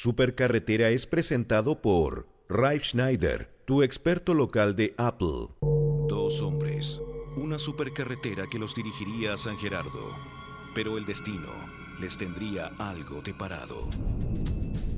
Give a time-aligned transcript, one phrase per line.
[0.00, 5.48] Supercarretera es presentado por Ralph Schneider, tu experto local de Apple.
[5.60, 7.00] Dos hombres,
[7.36, 10.14] una supercarretera que los dirigiría a San Gerardo,
[10.72, 11.50] pero el destino
[11.98, 13.88] les tendría algo de parado.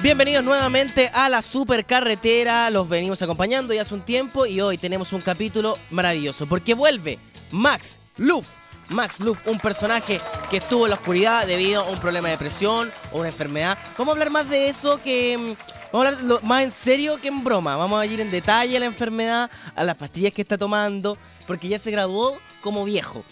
[0.00, 5.12] Bienvenidos nuevamente a la supercarretera, los venimos acompañando ya hace un tiempo y hoy tenemos
[5.12, 7.18] un capítulo maravilloso porque vuelve
[7.50, 8.46] Max Luff.
[8.90, 10.20] Max Luff, un personaje
[10.50, 13.76] que estuvo en la oscuridad debido a un problema de presión o una enfermedad.
[13.98, 15.36] Vamos a hablar más de eso que...
[15.36, 17.74] mm, Vamos a hablar más en serio que en broma.
[17.76, 21.66] Vamos a ir en detalle a la enfermedad, a las pastillas que está tomando, porque
[21.66, 23.24] ya se graduó como viejo.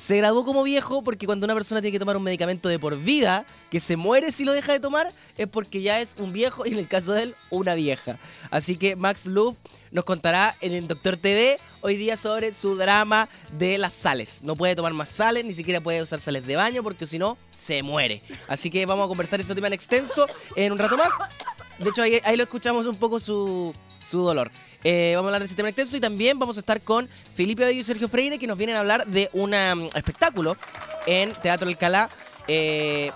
[0.00, 2.96] Se graduó como viejo porque cuando una persona tiene que tomar un medicamento de por
[2.96, 6.64] vida, que se muere si lo deja de tomar, es porque ya es un viejo
[6.64, 8.18] y en el caso de él, una vieja.
[8.50, 9.58] Así que Max Luff
[9.90, 14.40] nos contará en el Doctor TV hoy día sobre su drama de las sales.
[14.42, 17.36] No puede tomar más sales, ni siquiera puede usar sales de baño porque si no,
[17.54, 18.22] se muere.
[18.48, 21.10] Así que vamos a conversar este tema en extenso en un rato más.
[21.78, 23.72] De hecho, ahí, lo escuchamos un poco su,
[24.06, 24.50] su dolor.
[24.84, 27.64] Eh, vamos a hablar de ese tema extenso y también vamos a estar con Felipe
[27.64, 30.56] Bello y Sergio Freire que nos vienen a hablar de un espectáculo
[31.06, 32.08] en Teatro Alcalá.
[32.48, 33.10] Eh,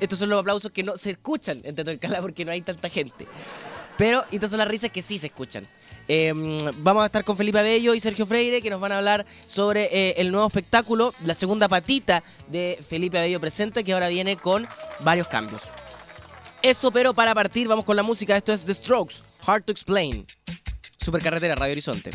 [0.00, 2.90] estos son los aplausos que no se escuchan en Teatro Alcalá porque no hay tanta
[2.90, 3.26] gente.
[3.96, 5.66] Pero estas son las risas que sí se escuchan.
[6.08, 6.32] Eh,
[6.78, 9.84] vamos a estar con Felipe Bello y Sergio Freire que nos van a hablar sobre
[9.92, 14.68] eh, el nuevo espectáculo, la segunda patita de Felipe Bello Presenta, que ahora viene con
[15.00, 15.62] varios cambios.
[16.62, 18.36] Eso, pero para partir, vamos con la música.
[18.36, 20.26] Esto es The Strokes, Hard to Explain.
[20.98, 22.10] Supercarretera, Radio Horizonte.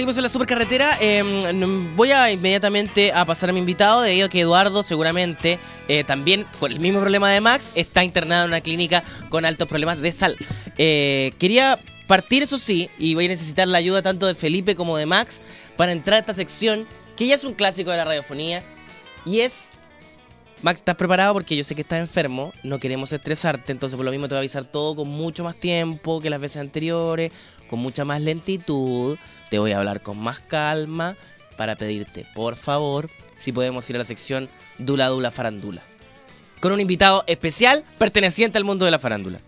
[0.00, 0.96] Seguimos en la supercarretera.
[1.02, 1.22] Eh,
[1.94, 5.58] voy a inmediatamente a pasar a mi invitado, debido a que Eduardo seguramente,
[5.88, 9.68] eh, también por el mismo problema de Max, está internado en una clínica con altos
[9.68, 10.38] problemas de sal.
[10.78, 14.96] Eh, quería partir, eso sí, y voy a necesitar la ayuda tanto de Felipe como
[14.96, 15.42] de Max
[15.76, 18.64] para entrar a esta sección, que ya es un clásico de la radiofonía,
[19.26, 19.68] y es...
[20.62, 21.34] Max, ¿estás preparado?
[21.34, 24.38] Porque yo sé que estás enfermo, no queremos estresarte, entonces por lo mismo te voy
[24.38, 27.32] a avisar todo con mucho más tiempo que las veces anteriores,
[27.68, 29.16] con mucha más lentitud,
[29.50, 31.16] te voy a hablar con más calma
[31.56, 34.48] para pedirte, por favor, si podemos ir a la sección
[34.78, 35.82] Dula Dula Farandula.
[36.60, 39.40] Con un invitado especial perteneciente al mundo de la farándula.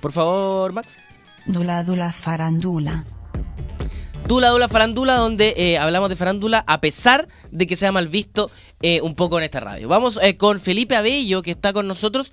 [0.00, 0.98] Por favor, Max.
[1.46, 3.04] Dula Dula Farandula.
[4.26, 8.50] Dula Dula Farandula, donde eh, hablamos de farándula a pesar de que sea mal visto
[8.82, 9.88] eh, un poco en esta radio.
[9.88, 12.32] Vamos eh, con Felipe Abello, que está con nosotros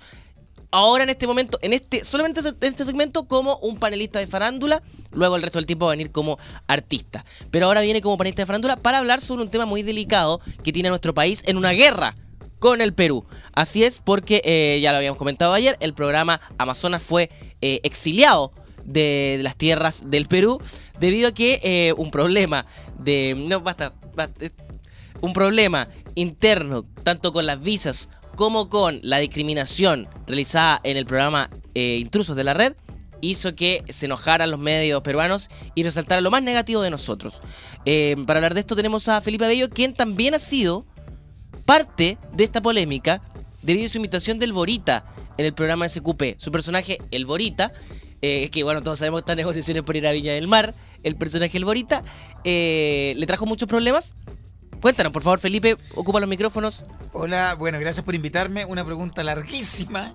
[0.70, 4.82] ahora en este momento, en este, solamente en este segmento, como un panelista de farándula.
[5.12, 7.24] Luego el resto del tiempo va a venir como artista.
[7.50, 10.72] Pero ahora viene como panelista de farándula para hablar sobre un tema muy delicado que
[10.72, 12.16] tiene nuestro país en una guerra
[12.58, 13.24] con el Perú.
[13.52, 17.30] Así es, porque eh, ya lo habíamos comentado ayer, el programa Amazonas fue
[17.60, 18.52] eh, exiliado
[18.84, 20.60] de, las tierras del Perú
[20.98, 22.66] debido a que eh, un problema
[22.98, 23.34] de...
[23.36, 23.92] No, basta,
[25.20, 31.50] un problema interno, tanto con las visas como con la discriminación realizada en el programa
[31.74, 32.74] eh, Intrusos de la Red,
[33.22, 37.40] hizo que se enojaran los medios peruanos y resaltaran lo más negativo de nosotros.
[37.86, 40.84] Eh, para hablar de esto tenemos a Felipe Abello, quien también ha sido
[41.64, 43.22] parte de esta polémica
[43.62, 45.04] debido a su imitación del Borita
[45.38, 46.36] en el programa SQP.
[46.36, 47.72] Su personaje, el Borita,
[48.20, 51.16] eh, que bueno, todos sabemos que están negociaciones por ir a Viña del Mar, el
[51.16, 52.04] personaje, el Borita,
[52.44, 54.14] le trajo muchos problemas.
[54.80, 56.84] Cuéntanos, por favor, Felipe, ocupa los micrófonos.
[57.12, 58.64] Hola, bueno, gracias por invitarme.
[58.64, 60.14] Una pregunta larguísima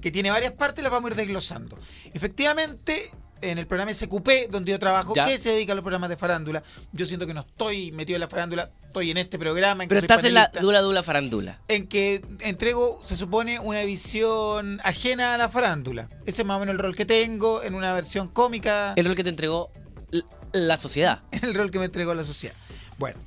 [0.00, 1.76] que tiene varias partes, las vamos a ir desglosando.
[2.14, 3.10] Efectivamente,
[3.42, 5.26] en el programa SQP, donde yo trabajo, Ya.
[5.26, 6.62] que se dedica a los programas de farándula,
[6.92, 9.82] yo siento que no estoy metido en la farándula, estoy en este programa.
[9.82, 11.60] En que Pero soy estás en la Dula Dula Farandula.
[11.68, 16.08] En que entrego, se supone, una visión ajena a la farándula.
[16.24, 19.14] Ese es más o menos el rol que tengo, en una versión cómica, El rol
[19.16, 19.70] que te entregó
[20.52, 21.22] la sociedad.
[21.32, 22.54] el rol que me entregó la sociedad.
[22.98, 23.18] Bueno,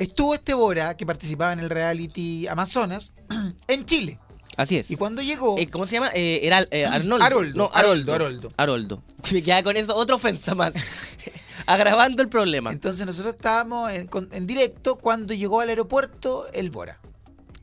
[0.00, 3.12] estuvo este Bora, que participaba en el reality Amazonas,
[3.68, 4.18] en Chile.
[4.56, 4.90] Así es.
[4.90, 5.56] Y cuando llegó...
[5.58, 6.10] Eh, ¿Cómo se llama?
[6.12, 7.24] Eh, era eh, Arnoldo.
[7.24, 9.02] Haroldo, No, Haroldo, Haroldo.
[9.32, 10.74] Me queda con eso otra ofensa más.
[11.66, 12.72] Agravando el problema.
[12.72, 17.00] Entonces nosotros estábamos en, en directo cuando llegó al aeropuerto el Bora,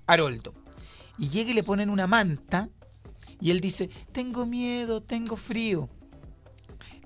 [0.06, 0.54] Haroldo.
[1.18, 2.70] Y llega y le ponen una manta
[3.42, 5.90] y él dice, tengo miedo, tengo frío.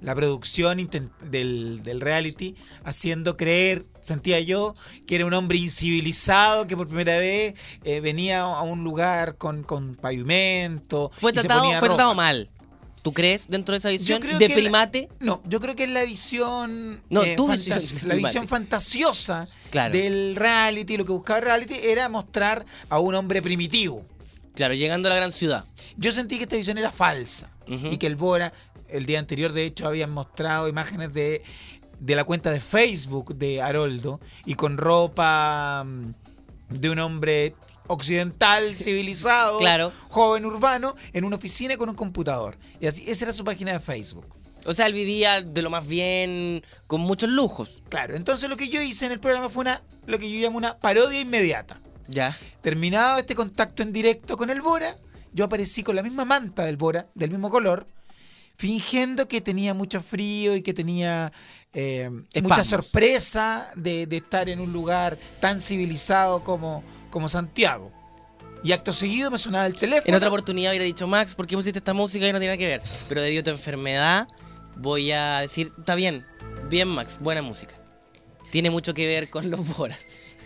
[0.02, 0.90] La producción
[1.30, 4.74] del, del reality haciendo creer, sentía yo,
[5.06, 7.54] que era un hombre incivilizado que por primera vez
[7.84, 11.12] eh, venía a un lugar con, con pavimento.
[11.20, 12.50] Fue tratado, fue tratado mal.
[13.04, 15.10] ¿Tú crees dentro de esa visión de primate?
[15.20, 19.48] No, yo creo que es la visión, eh, No, tu fantas- visión la visión fantasiosa
[19.72, 19.94] Claro.
[19.94, 24.06] del reality, lo que buscaba el reality era mostrar a un hombre primitivo.
[24.54, 25.66] Claro, llegando a la gran ciudad.
[25.98, 28.52] Yo sentí que esta visión era falsa y que el Bora,
[28.92, 31.44] el día anterior de hecho, habían mostrado imágenes de,
[32.00, 36.14] de la cuenta de Facebook de Haroldo y con ropa mm,
[36.70, 37.56] de un hombre
[37.88, 39.92] occidental, civilizado, Claro.
[40.08, 42.58] joven urbano, en una oficina con un computador.
[42.80, 44.26] Y así, esa era su página de Facebook.
[44.66, 47.82] O sea, él vivía de lo más bien, con muchos lujos.
[47.90, 50.58] Claro, entonces lo que yo hice en el programa fue una, lo que yo llamo
[50.58, 51.82] una parodia inmediata.
[52.08, 52.38] Ya.
[52.62, 54.98] Terminado este contacto en directo con el Bora,
[55.34, 57.88] yo aparecí con la misma manta del Bora, del mismo color,
[58.62, 61.34] fingiendo que tenía mucho frío y que tenía
[61.74, 62.12] eh,
[62.44, 67.92] mucha sorpresa de, de estar en un lugar tan civilizado como, como Santiago.
[68.64, 70.08] Y acto seguido me sonaba el teléfono.
[70.08, 72.58] En otra oportunidad hubiera dicho, Max, ¿por qué pusiste esta música y no tiene nada
[72.60, 72.82] que ver?
[73.10, 74.28] Pero debido a tu enfermedad,
[74.78, 76.24] voy a decir, está bien,
[76.70, 77.74] bien, Max, buena música.
[78.52, 79.98] Tiene mucho que ver con los boras.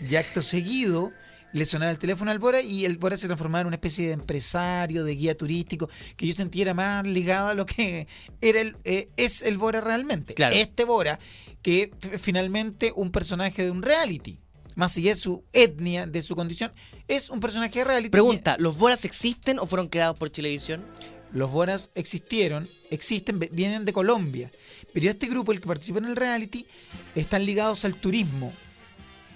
[0.09, 1.11] Y acto seguido
[1.55, 4.13] le sonaba el teléfono al Bora y el Bora se transformaba en una especie de
[4.13, 8.07] empresario, de guía turístico, que yo sentía más ligado a lo que
[8.41, 10.33] era el, eh, es el Bora realmente.
[10.33, 10.53] Claro.
[10.53, 11.17] Este Bora,
[11.61, 14.37] que finalmente un personaje de un reality,
[14.75, 16.73] más allá de su etnia, de su condición,
[17.07, 18.09] es un personaje de reality.
[18.09, 20.83] Pregunta, ¿los boras existen o fueron creados por Chilevisión?
[21.31, 24.51] Los Boras existieron, existen, vienen de Colombia.
[24.93, 26.65] Pero este grupo, el que participa en el reality,
[27.13, 28.53] están ligados al turismo.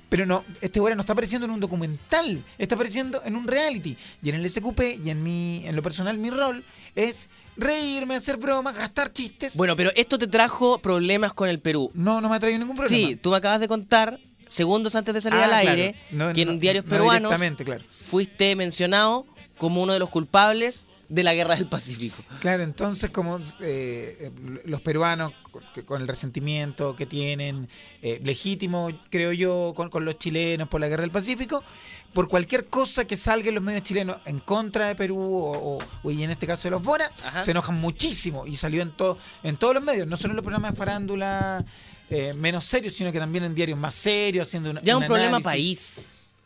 [0.09, 3.95] Pero no, este Bora no está apareciendo en un documental, está apareciendo en un reality.
[4.23, 6.63] Y en el SQP y en mi, en lo personal, mi rol
[6.95, 9.55] es reírme, hacer bromas, gastar chistes.
[9.55, 11.91] Bueno, pero esto te trajo problemas con el Perú.
[11.93, 13.07] no, no me ha traído ningún problema.
[13.07, 15.69] Sí, tú me acabas de contar, segundos antes de salir Ah, al claro.
[15.69, 17.31] aire, No, que no, en diarios no peruanos
[17.63, 17.83] claro.
[18.03, 19.27] fuiste mencionado
[19.59, 22.23] como uno de los culpables de la guerra del Pacífico.
[22.39, 24.31] Claro, entonces como eh, eh,
[24.65, 25.33] los peruanos
[25.85, 27.67] con- el resentimiento que tienen,
[28.03, 31.63] eh, legítimo creo yo, con, con los chilenos por la guerra del Pacífico,
[32.13, 35.83] por cualquier cosa que salga en los medios chilenos en contra de Perú o, o-
[36.03, 36.83] o y en este caso de los
[37.23, 37.43] Ajá.
[37.43, 40.43] se enojan muchísimo y salió en, todo en todos los medios, no solo en los
[40.43, 41.65] programas de farándula
[42.11, 45.39] eh, menos serios, sino que también en diarios más serios, haciendo una, Ya un problema
[45.39, 45.95] país.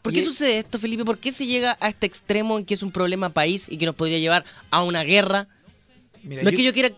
[0.03, 1.03] ¿Por qué es- sucede esto, Felipe?
[1.05, 3.85] ¿Por qué se llega a este extremo en que es un problema país y que
[3.87, 5.47] nos podría llevar a una guerra?
[6.21, 6.89] Mira, No es que yo quiera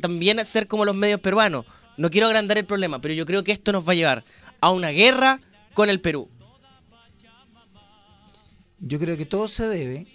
[0.00, 1.64] también ser como los medios peruanos.
[1.96, 4.24] No quiero agrandar el problema, pero yo creo que esto nos va a llevar
[4.60, 5.40] a una guerra
[5.74, 6.28] con el Perú.
[8.80, 10.06] Yo creo que todo se debe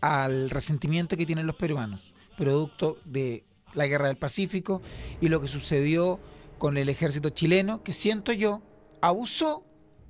[0.00, 4.82] al resentimiento que tienen los peruanos, producto de la guerra del Pacífico
[5.20, 6.20] y lo que sucedió
[6.58, 8.62] con el ejército chileno, que siento yo
[9.00, 9.64] abusó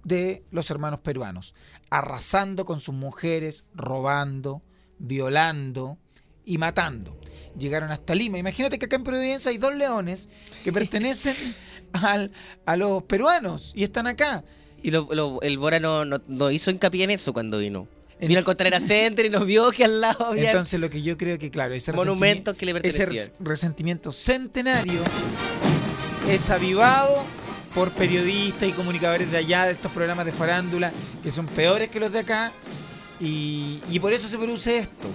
[0.06, 1.52] de los hermanos peruanos,
[1.90, 4.62] arrasando con sus mujeres, robando,
[4.98, 5.98] violando
[6.44, 7.18] y matando.
[7.58, 8.38] Llegaron hasta Lima.
[8.38, 10.28] Imagínate que acá en Providencia hay dos leones
[10.62, 11.34] que pertenecen
[11.92, 12.30] al-
[12.66, 14.44] a los peruanos y están acá.
[14.82, 17.88] Y lo- lo- el Bora no, no- no hizo hincapié en eso cuando vino.
[18.20, 21.18] Vino al Costanera Center y nos vio que al lado había Entonces lo que yo
[21.18, 23.32] creo que, claro, ese monumentos que le ese pertenecían.
[23.40, 25.00] resentimiento centenario
[26.28, 27.24] es avivado
[27.76, 32.00] por periodistas y comunicadores de allá, de estos programas de farándula, que son peores que
[32.00, 32.50] los de acá,
[33.20, 35.08] y, y por eso se produce esto.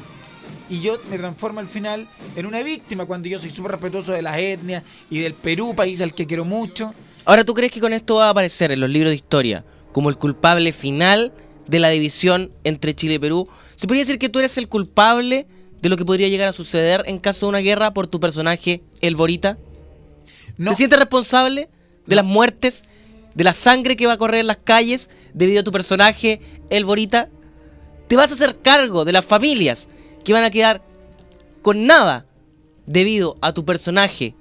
[0.69, 4.21] Y yo me transformo al final en una víctima cuando yo soy súper respetuoso de
[4.21, 6.93] las etnias y del Perú, país al que quiero mucho.
[7.25, 10.09] Ahora, ¿tú crees que con esto va a aparecer en los libros de historia como
[10.09, 11.33] el culpable final
[11.65, 13.49] de la división entre Chile y Perú?
[13.75, 15.47] ¿Se podría decir que tú eres el culpable
[15.81, 18.83] de lo que podría llegar a suceder en caso de una guerra por tu personaje,
[19.01, 19.57] el Borita?
[20.57, 21.67] No, ¿Te sientes responsable
[22.05, 22.83] de las muertes,
[23.35, 26.85] de la sangre que va a correr en las calles debido a tu personaje, el
[26.85, 27.29] Borita?
[28.07, 29.87] ¿Te vas a hacer cargo de las familias
[30.23, 30.83] que van a quedar
[31.61, 32.25] con nada
[32.85, 34.35] debido a tu personaje,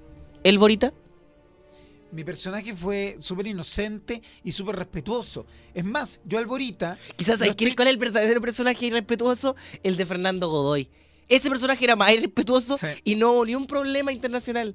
[0.44, 0.92] el Borita?
[2.12, 5.46] mi personaje fue súper inocente y súper respetuoso.
[5.72, 6.98] Es más, yo Alborita...
[7.14, 9.54] Quizás, ¿sabes no quién- estoy- cuál es el verdadero personaje irrespetuoso?
[9.84, 10.88] El de Fernando Godoy.
[11.28, 12.86] Ese personaje era más irrespetuoso Sí.
[13.04, 14.74] y no hubo ni un problema internacional.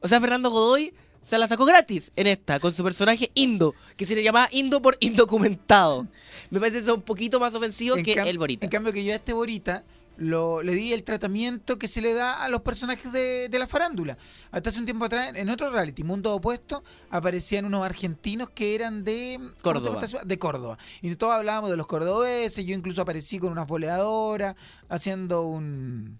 [0.00, 0.94] O sea, Fernando Godoy
[1.24, 4.82] se la sacó gratis en esta, con su personaje Indo, que se le llamaba Indo
[4.82, 6.06] por indocumentado.
[6.50, 8.66] Me parece eso un poquito más ofensivo En que el Borita.
[8.66, 9.84] En cambio que yo a este Borita
[10.18, 13.66] lo, le di el tratamiento que se le da a los personajes de, de la
[13.66, 14.18] farándula.
[14.50, 19.02] Hasta hace un tiempo atrás, en otro reality, Mundo Opuesto, aparecían unos argentinos que eran
[19.02, 20.24] de ¿cómo se llama Córdoba.
[20.24, 20.78] De Córdoba.
[21.00, 24.54] Y todos hablábamos de los cordobeses, yo incluso aparecí con una boleadora,
[24.88, 26.18] haciendo un...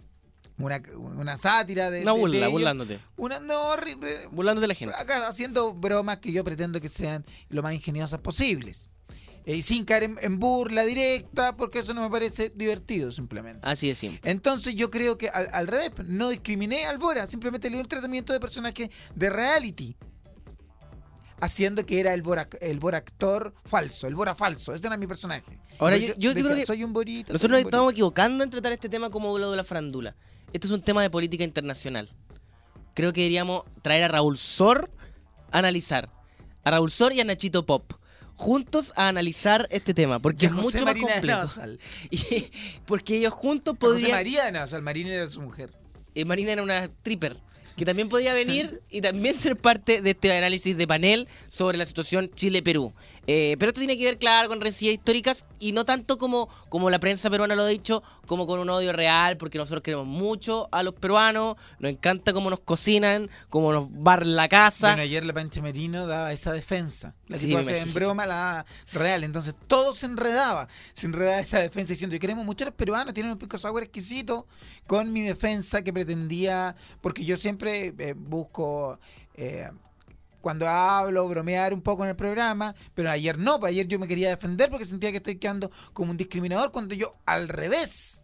[0.57, 3.01] Una, una sátira de, Una de- burla, burlándote.
[3.17, 4.29] Una, no, horrible.
[4.29, 4.95] Burlándote de la gente.
[4.97, 8.89] Acá haciendo bromas que yo pretendo que sean lo más ingeniosas posibles.
[9.47, 13.61] Eh, y sin caer en, en burla directa, porque eso no me parece divertido, simplemente.
[13.67, 14.21] Así de simple.
[14.31, 17.89] Entonces yo creo que al, al revés, no discriminé al Bora, simplemente le di un
[17.89, 19.97] tratamiento de personaje de reality.
[21.41, 24.73] Haciendo que era el Bora, el Bora actor falso, el Bora falso.
[24.73, 25.59] Ese era mi personaje.
[25.79, 28.89] Ahora, Por yo- yo- creo que soy un Nosotros nos estamos equivocando en tratar este
[28.89, 30.15] tema como lo de la farandula.
[30.53, 32.09] Este es un tema de política internacional.
[32.95, 34.91] Creo que deberíamos traer a Raúl Sor
[35.51, 36.11] a analizar.
[36.63, 37.93] A Raúl Sor y a Nachito Pop.
[38.37, 40.19] Juntos a analizar este tema.
[40.21, 41.39] Porque es José mucho más Marina de complejo.
[41.39, 41.79] Navasal.
[42.11, 42.51] Y-
[42.87, 44.11] porque ellos juntos José podrían.
[44.13, 45.71] María de Navasal, Marina era su mujer.
[46.15, 47.37] eh, Marina era una stripper.
[47.77, 51.85] Que también podía venir y también ser parte de este análisis de panel sobre la
[51.87, 52.93] situación Chile-Perú.
[53.27, 56.91] Eh, pero esto tiene que ver, claro, con rencillas históricas y no tanto como, como
[56.91, 60.69] la prensa peruana lo ha dicho, como con un odio real, porque nosotros queremos mucho
[60.73, 64.89] a los peruanos, nos encanta cómo nos cocinan, cómo nos barren la casa.
[64.89, 67.15] Bueno, ayer la Pancha Merino daba esa defensa.
[67.29, 69.25] La Sí, haces en broma, la daba real.
[69.25, 70.69] Entonces todo se enredaba.
[70.93, 73.83] Se enredaba esa defensa diciendo, y queremos mucho a los peruanos, tienen un pico sour
[73.83, 74.47] exquisito.
[74.87, 78.99] Con mi defensa que pretendía, porque yo siempre eh, busco...
[79.35, 79.71] eh,
[80.45, 84.07] cuando hablo, bromear un poco en el programa, pero ayer no, pues ayer yo me
[84.07, 88.23] quería defender porque sentía que estoy quedando como un discriminador cuando yo al revés.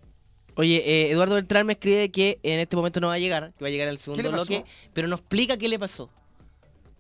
[0.54, 3.64] Oye, eh, Eduardo Beltrán me escribe que en este momento no va a llegar, que
[3.64, 6.10] va a llegar al segundo bloque, pero nos explica qué le pasó.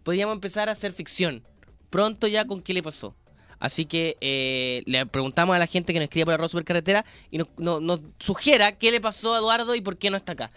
[0.04, 1.42] Podríamos empezar a hacer ficción.
[1.90, 3.14] Pronto ya con qué le pasó.
[3.58, 7.36] Así que eh, le preguntamos a la gente que nos escribe por arroz supercarretera y
[7.36, 10.50] nos, no- nos sugiera qué le pasó a Eduardo y por qué no está acá.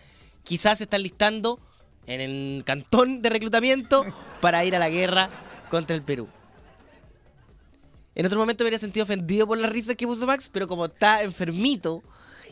[0.43, 1.59] Quizás se están listando
[2.07, 4.05] en el cantón de reclutamiento
[4.41, 5.29] para ir a la guerra
[5.69, 6.27] contra el Perú.
[8.15, 10.85] En otro momento me habría sentido ofendido por las risas que puso Max, pero como
[10.85, 12.03] está enfermito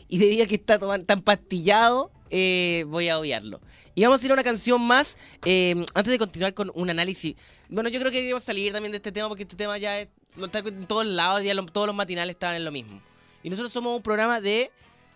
[0.08, 3.60] y a que está tan pastillado, eh, voy a obviarlo.
[3.94, 7.36] Y vamos a ir a una canción más eh, antes de continuar con un análisis.
[7.68, 10.08] Bueno, yo creo que deberíamos salir también de este tema porque este tema ya es,
[10.36, 13.00] lo está en todos lados, ya todos los matinales estaban en lo mismo.
[13.42, 14.70] Y nosotros somos un programa de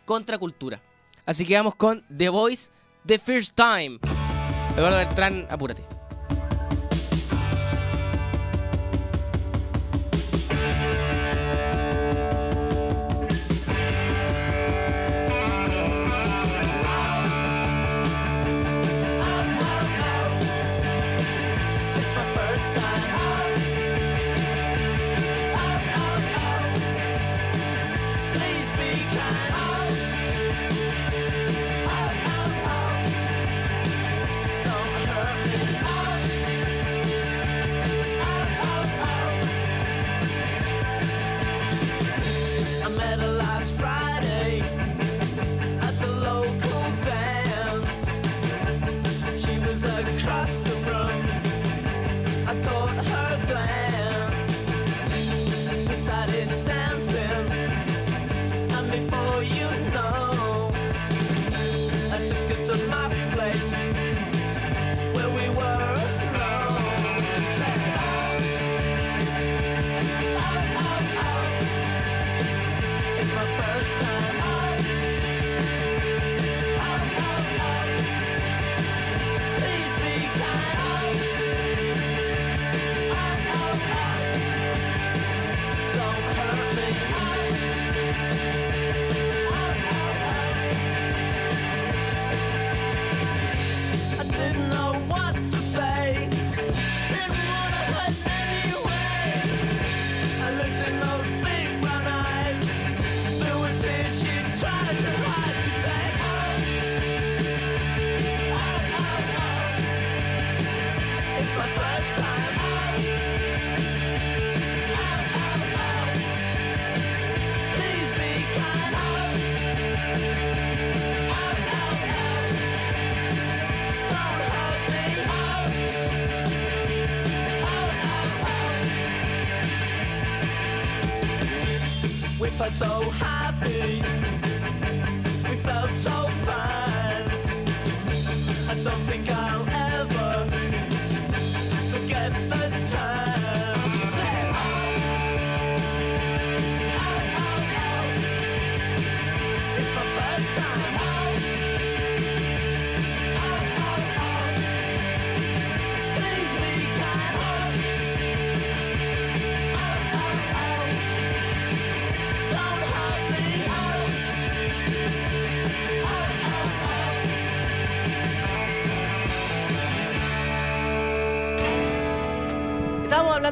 [0.04, 0.80] contracultura.
[1.24, 2.70] Así que vamos con The Voice,
[3.06, 3.98] The First Time.
[4.76, 5.95] Eduardo Beltrán, apúrate.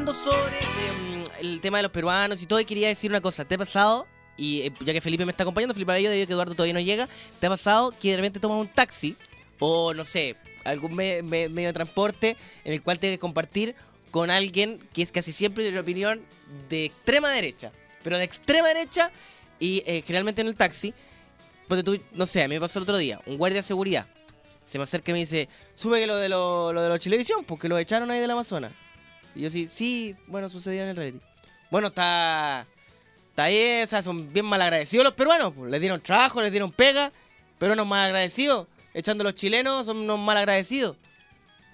[0.05, 3.45] Hablando sobre em, el tema de los peruanos y todo, y quería decir una cosa.
[3.45, 4.07] ¿Te ha pasado?
[4.37, 6.81] Y eh, ya que Felipe me está acompañando, Felipe Abello, debido que Eduardo todavía no
[6.81, 7.09] llega,
[7.41, 9.17] ¿te ha pasado que de repente tomas un taxi
[9.61, 13.75] o no sé, algún me- me- medio de transporte en el cual tienes que compartir
[14.11, 16.21] con alguien que es casi siempre de la opinión
[16.69, 17.73] de extrema derecha?
[18.03, 19.11] Pero de extrema derecha
[19.59, 20.93] y eh, generalmente en el taxi,
[21.69, 24.07] porque tú, no sé, a mí me pasó el otro día, un guardia de seguridad
[24.67, 27.45] se me acerca y me dice, sube que lo de lo, lo de la televisión,
[27.45, 28.73] porque lo echaron ahí del Amazonas.
[29.35, 31.21] Y yo sí, sí, bueno, sucedió en el reality.
[31.71, 32.67] Bueno, está.
[33.31, 33.49] Está
[33.89, 35.53] sea, son bien mal agradecidos los peruanos.
[35.57, 35.71] pues.
[35.71, 37.11] Les dieron trabajo, les dieron pega,
[37.59, 38.69] pero unos mal agradecidos.
[38.93, 40.97] Echando a los chilenos son unos mal agradecidos.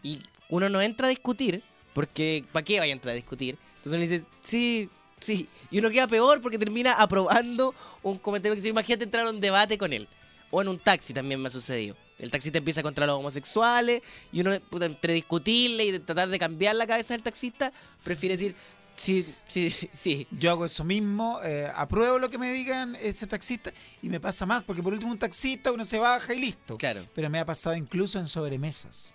[0.02, 3.58] Y uno no entra a discutir, porque ¿para qué vaya a entrar a discutir?
[3.76, 4.88] Entonces uno dice, sí,
[5.20, 5.48] sí.
[5.70, 9.76] Y uno queda peor porque termina aprobando un comentario que imagínate entrar a un debate
[9.76, 10.08] con él.
[10.50, 11.96] O en un taxi también me ha sucedido.
[12.18, 16.38] El taxista empieza contra los homosexuales y uno, puta, entre discutirle y de tratar de
[16.38, 17.72] cambiar la cabeza del taxista,
[18.04, 18.54] prefiere decir,
[18.96, 20.26] sí, sí, sí.
[20.30, 24.44] Yo hago eso mismo, eh, apruebo lo que me digan ese taxista y me pasa
[24.44, 26.76] más, porque por último un taxista uno se baja y listo.
[26.76, 27.06] Claro.
[27.14, 29.14] Pero me ha pasado incluso en sobremesas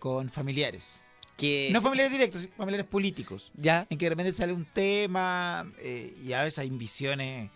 [0.00, 1.04] con familiares.
[1.36, 3.52] Que, No familiares directos, familiares políticos.
[3.56, 7.50] ya, En que de repente sale un tema eh, y a veces hay visiones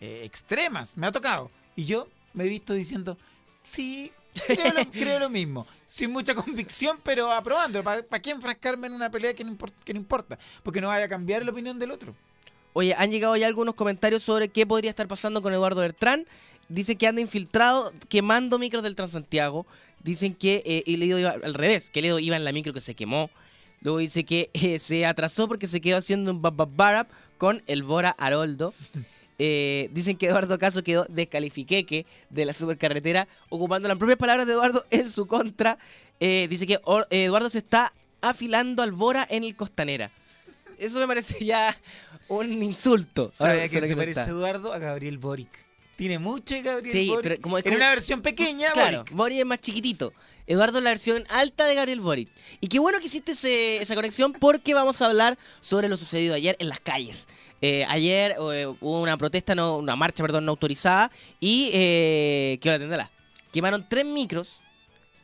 [0.00, 0.96] eh, extremas.
[0.96, 1.50] Me ha tocado.
[1.74, 3.18] Y yo me he visto diciendo,
[3.64, 4.12] sí,
[4.46, 5.66] creo lo, creo lo mismo.
[5.86, 7.82] Sin mucha convicción, pero aprobando.
[7.82, 10.38] ¿Para qué enfrascarme en una pelea que no, que no importa?
[10.62, 12.14] Porque no vaya a cambiar la opinión del otro.
[12.74, 16.26] Oye, han llegado ya algunos comentarios sobre qué podría estar pasando con Eduardo Bertrán.
[16.68, 19.66] Dice que anda infiltrado quemando micros del Transantiago.
[20.04, 22.80] Dicen que eh, y Ledo iba al revés, que Ledo iba en la micro que
[22.80, 23.30] se quemó.
[23.80, 28.10] Luego dice que eh, se atrasó porque se quedó haciendo un babarap con el Bora
[28.10, 28.74] Haroldo.
[29.38, 34.52] Eh, dicen que Eduardo Caso quedó descalifiqueque de la supercarretera, ocupando las propias palabras de
[34.54, 35.78] Eduardo en su contra.
[36.20, 40.10] Eh, dice que Or- eh, Eduardo se está afilando al Bora en el Costanera.
[40.78, 41.76] Eso me parece ya
[42.28, 43.30] un insulto.
[43.32, 44.30] ¿Sabe Ahora, a quién se parece está.
[44.32, 44.72] Eduardo?
[44.72, 45.48] A Gabriel Boric.
[45.96, 47.22] Tiene mucho de Gabriel Sí, Boric.
[47.22, 49.14] pero como- en como- una versión pequeña, Claro, Boric.
[49.16, 50.12] Boric es más chiquitito.
[50.48, 52.28] Eduardo es la versión alta de Gabriel Boric.
[52.60, 56.34] Y qué bueno que hiciste ese- esa conexión porque vamos a hablar sobre lo sucedido
[56.34, 57.26] ayer en las calles.
[57.60, 62.76] Eh, ayer eh, hubo una protesta, no, una marcha, perdón, no autorizada y eh, quiero
[62.76, 63.10] atenderla.
[63.52, 64.60] Quemaron tres micros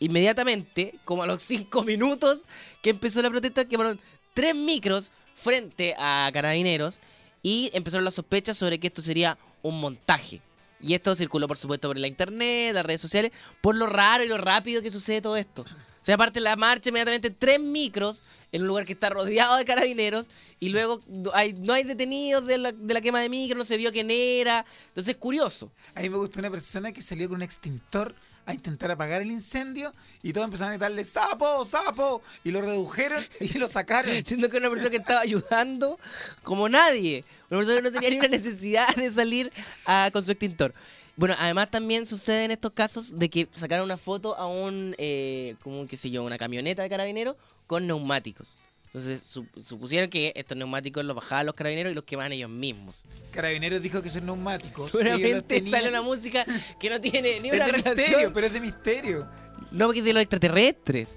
[0.01, 2.45] inmediatamente, como a los cinco minutos
[2.83, 4.01] que empezó la protesta, quemaron
[4.33, 6.99] tres micros frente a carabineros
[7.43, 10.41] y empezaron las sospechas sobre que esto sería un montaje.
[10.81, 14.29] Y esto circuló, por supuesto, por la internet, las redes sociales, por lo raro y
[14.29, 15.63] lo rápido que sucede todo esto.
[15.63, 18.23] O sea, aparte de la marcha, inmediatamente tres micros
[18.55, 20.27] en un lugar que está rodeado de carabineros
[20.61, 23.65] y luego no hay, no hay detenidos de la, de la quema de micro, no
[23.65, 24.65] se vio quién era.
[24.89, 25.73] Entonces es curioso.
[25.93, 28.15] A mí me gustó una persona que salió con un extintor
[28.47, 29.91] a intentar apagar el incendio
[30.23, 31.65] y todos empezaron a gritarle ¡Sapo!
[31.65, 32.23] ¡Sapo!
[32.45, 34.13] Y lo redujeron y lo sacaron.
[34.25, 35.99] Siendo que era una persona que estaba ayudando
[36.45, 37.25] como nadie.
[37.51, 39.51] Una persona que no tenía ni una necesidad de salir
[39.85, 40.73] a- con su extintor.
[41.17, 45.55] Bueno, además también sucede en estos casos de que sacaron una foto a un, eh,
[45.63, 48.49] como qué sé yo, una camioneta de carabineros con neumáticos.
[48.87, 53.05] Entonces su- supusieron que estos neumáticos los bajaban los carabineros y los quemaban ellos mismos.
[53.33, 54.91] Carabineros dijo que son neumáticos.
[54.93, 55.71] Seguramente tenían.
[55.71, 56.45] sale una música
[56.79, 57.97] que no tiene ni Es una de relación.
[57.97, 59.29] misterio, pero es de misterio.
[59.71, 61.09] No, porque es de los extraterrestres.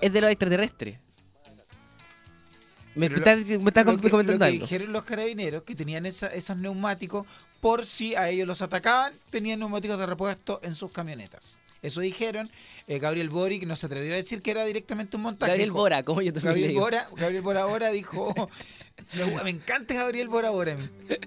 [0.00, 0.98] Es de los extraterrestres.
[2.96, 4.64] Me, Pero estás, me estás lo que, comentando lo que algo.
[4.66, 7.26] dijeron los carabineros que tenían esa- esos neumáticos
[7.60, 11.58] por si a ellos los atacaban, tenían neumáticos de repuesto en sus camionetas.
[11.82, 12.50] Eso dijeron.
[12.88, 15.50] Eh, Gabriel Boric no se atrevió a decir que era directamente un montaje.
[15.52, 16.80] Gabriel Dijo- Bora, como yo también Gabriel digo.
[16.80, 18.32] Bora, Gabriel Bora ahora dijo,
[19.14, 20.76] me, me encanta Gabriel Bora ahora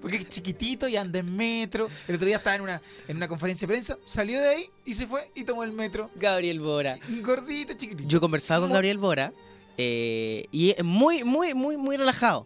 [0.02, 1.88] porque es chiquitito y anda en metro.
[2.08, 4.94] El otro día estaba en una, en una conferencia de prensa, salió de ahí y
[4.96, 6.10] se fue y tomó el metro.
[6.16, 6.98] Gabriel Bora.
[7.22, 8.08] Gordito, chiquitito.
[8.10, 9.32] Yo he conversado con Gabriel Bora
[9.82, 12.46] eh, y es muy, muy, muy, muy relajado.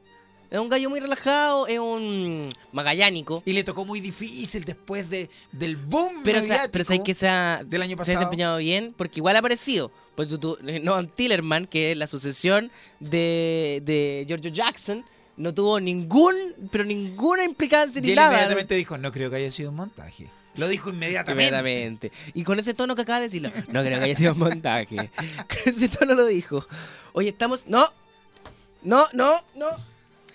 [0.51, 3.41] Es un gallo muy relajado, es un magallánico.
[3.43, 7.01] Y le tocó muy difícil después de, del boom Pero, o sea, mediático pero sabes
[7.01, 8.19] que se ha, del año se ha pasado.
[8.19, 9.91] desempeñado bien, porque igual ha aparecido.
[10.13, 12.69] Pues tú, tú- Noam Tillerman, que es la sucesión
[12.99, 15.03] de, de Giorgio Jackson,
[15.37, 16.35] no tuvo ningún,
[16.71, 18.29] pero ninguna implicancia Y ni él nada.
[18.33, 20.29] inmediatamente dijo, no creo que haya sido un montaje.
[20.55, 21.47] Lo dijo inmediatamente.
[21.47, 22.11] Inmediatamente.
[22.33, 23.51] Y con ese tono que acaba de decirlo.
[23.69, 24.95] No creo que haya sido un montaje.
[25.17, 26.65] Con ese tono lo dijo.
[27.13, 27.65] Oye, estamos.
[27.67, 27.87] No.
[28.83, 29.67] No, no, no.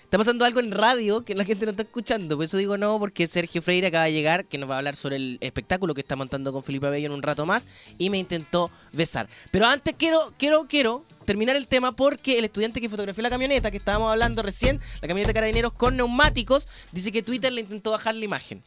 [0.09, 2.35] Está pasando algo en radio que la gente no está escuchando.
[2.35, 4.95] Por eso digo no, porque Sergio Freire acaba de llegar, que nos va a hablar
[4.95, 7.67] sobre el espectáculo que está montando con Felipe Abello en un rato más,
[7.99, 9.29] y me intentó besar.
[9.51, 13.69] Pero antes quiero, quiero, quiero terminar el tema porque el estudiante que fotografió la camioneta,
[13.69, 17.91] que estábamos hablando recién, la camioneta de carabineros con neumáticos, dice que Twitter le intentó
[17.91, 18.63] bajar la imagen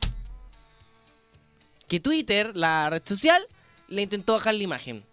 [1.92, 3.46] que Twitter, la red social,
[3.88, 5.04] le intentó bajar la imagen.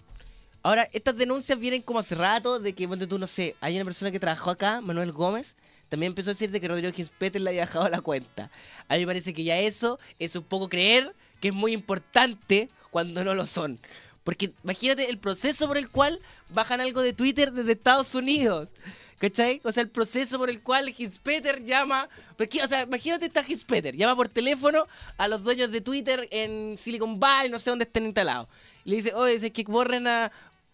[0.63, 3.83] Ahora, estas denuncias vienen como hace rato de que, ponte tú, no sé, hay una
[3.83, 5.57] persona que trabajó acá, Manuel Gómez,
[5.89, 8.49] también empezó a decir de que Rodrigo Gispeter le había bajado la cuenta.
[8.87, 12.69] A mí me parece que ya eso es un poco creer que es muy importante
[12.91, 13.77] cuando no lo son.
[14.23, 18.69] Porque imagínate el proceso por el cual bajan algo de Twitter desde Estados Unidos.
[19.19, 19.59] ¿Cachai?
[19.63, 22.07] O sea, el proceso por el cual Gispeter llama.
[22.37, 26.77] Porque, o sea, imagínate esta Gispeter, llama por teléfono a los dueños de Twitter en
[26.77, 28.47] Silicon Valley, no sé dónde estén instalados.
[28.85, 30.31] Y le dice, oye, es que borren a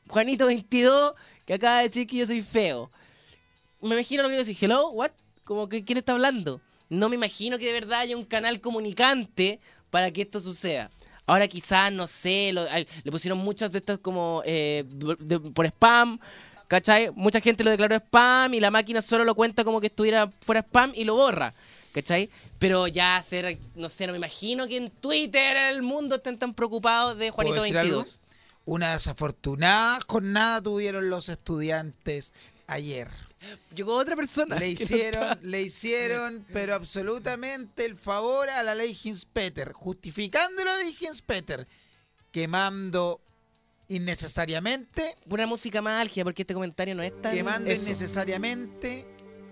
[0.10, 1.14] Juanito22,
[1.46, 2.92] que acaba de decir que yo soy feo.
[3.82, 5.12] Me imagino lo que dice, hello, what?
[5.44, 6.62] Como que quién está hablando.
[6.90, 10.90] No me imagino que de verdad haya un canal comunicante para que esto suceda.
[11.28, 14.84] Ahora quizás, no sé, lo- le pusieron muchas de estas como eh,
[15.56, 16.20] por spam,
[16.68, 17.12] ¿cachai?
[17.12, 20.62] Mucha gente lo declaró spam y la máquina solo lo cuenta como que estuviera fuera
[20.62, 21.54] spam y lo borra,
[21.94, 22.30] ¿cachai?
[22.60, 26.54] Pero ya hacer, no sé, no me imagino que en Twitter, el mundo estén tan
[26.54, 27.98] preocupados de ¿Puedo Juanito decir algo?
[27.98, 28.20] 22.
[28.66, 32.34] Una desafortunada jornada tuvieron los estudiantes
[32.68, 33.10] ayer.
[33.76, 34.58] Llegó otra persona.
[34.58, 40.78] Le no hicieron, le hicieron, pero absolutamente el favor a la ley Hinspeter, justificando la
[40.78, 41.68] ley Hinspeter,
[42.32, 43.22] quemando
[43.88, 47.34] innecesariamente, Pura música magia, porque este comentario no es tan.
[47.34, 47.84] quemando eso.
[47.84, 49.06] innecesariamente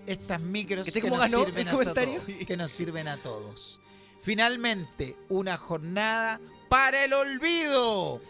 [0.06, 3.80] estas micros ¿Que que nos, sirven a todos, que nos sirven a todos.
[4.22, 8.20] Finalmente, una jornada para el olvido,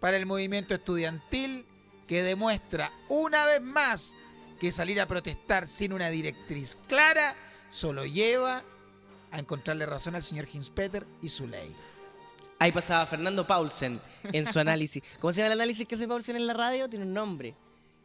[0.00, 1.66] para el movimiento estudiantil
[2.06, 4.16] que demuestra una vez más
[4.60, 7.34] que salir a protestar sin una directriz clara
[7.70, 8.62] solo lleva
[9.30, 11.74] a encontrarle razón al señor Hinspeter y su ley.
[12.58, 15.02] Ahí pasaba Fernando Paulsen en su análisis.
[15.20, 16.88] ¿Cómo se llama el análisis que hace Paulsen en la radio?
[16.88, 17.54] Tiene un nombre.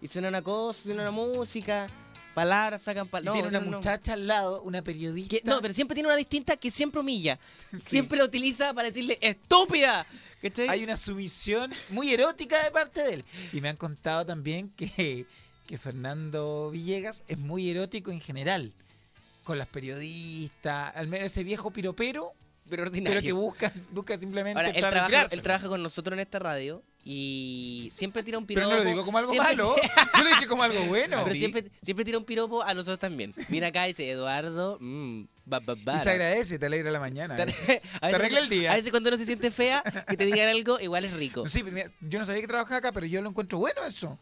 [0.01, 1.85] Y suena una cosa, suena una música,
[2.33, 3.33] palabras, sacan Y palabras.
[3.41, 5.37] tiene una muchacha al lado, una periodista.
[5.43, 7.37] no, pero siempre tiene una distinta que siempre humilla.
[7.81, 10.05] Siempre la utiliza para decirle ¡estúpida!
[10.41, 10.69] ¿Cachai?
[10.69, 13.25] Hay una sumisión muy erótica de parte de él.
[13.51, 15.25] Y me han contado también que,
[15.67, 18.71] que Fernando Villegas es muy erótico en general.
[19.43, 22.31] con las periodistas, al menos ese viejo piropero,
[22.69, 23.09] Pero ordinario.
[23.19, 26.83] pero que busca, busca simplemente Ahora, él trabaja, él trabaja con nosotros en esta radio
[27.03, 28.75] y siempre tira un Pero piropo.
[28.75, 29.75] no lo digo como algo siempre- malo.
[30.17, 31.21] Yo lo dije como algo bueno.
[31.23, 33.33] Pero siempre, siempre tira un piropo a nosotros también.
[33.49, 35.99] Viene acá y dice, Eduardo, mmm, ba, ba, Y bara".
[35.99, 37.35] se agradece, te alegra la mañana.
[37.35, 37.45] Te ¿eh?
[37.65, 38.71] veces arregla el día.
[38.71, 41.47] A veces cuando uno se siente fea, que te digan algo, igual es rico.
[41.47, 44.17] Sí, pero mira, yo no sabía que trabajaba acá, pero yo lo encuentro bueno eso.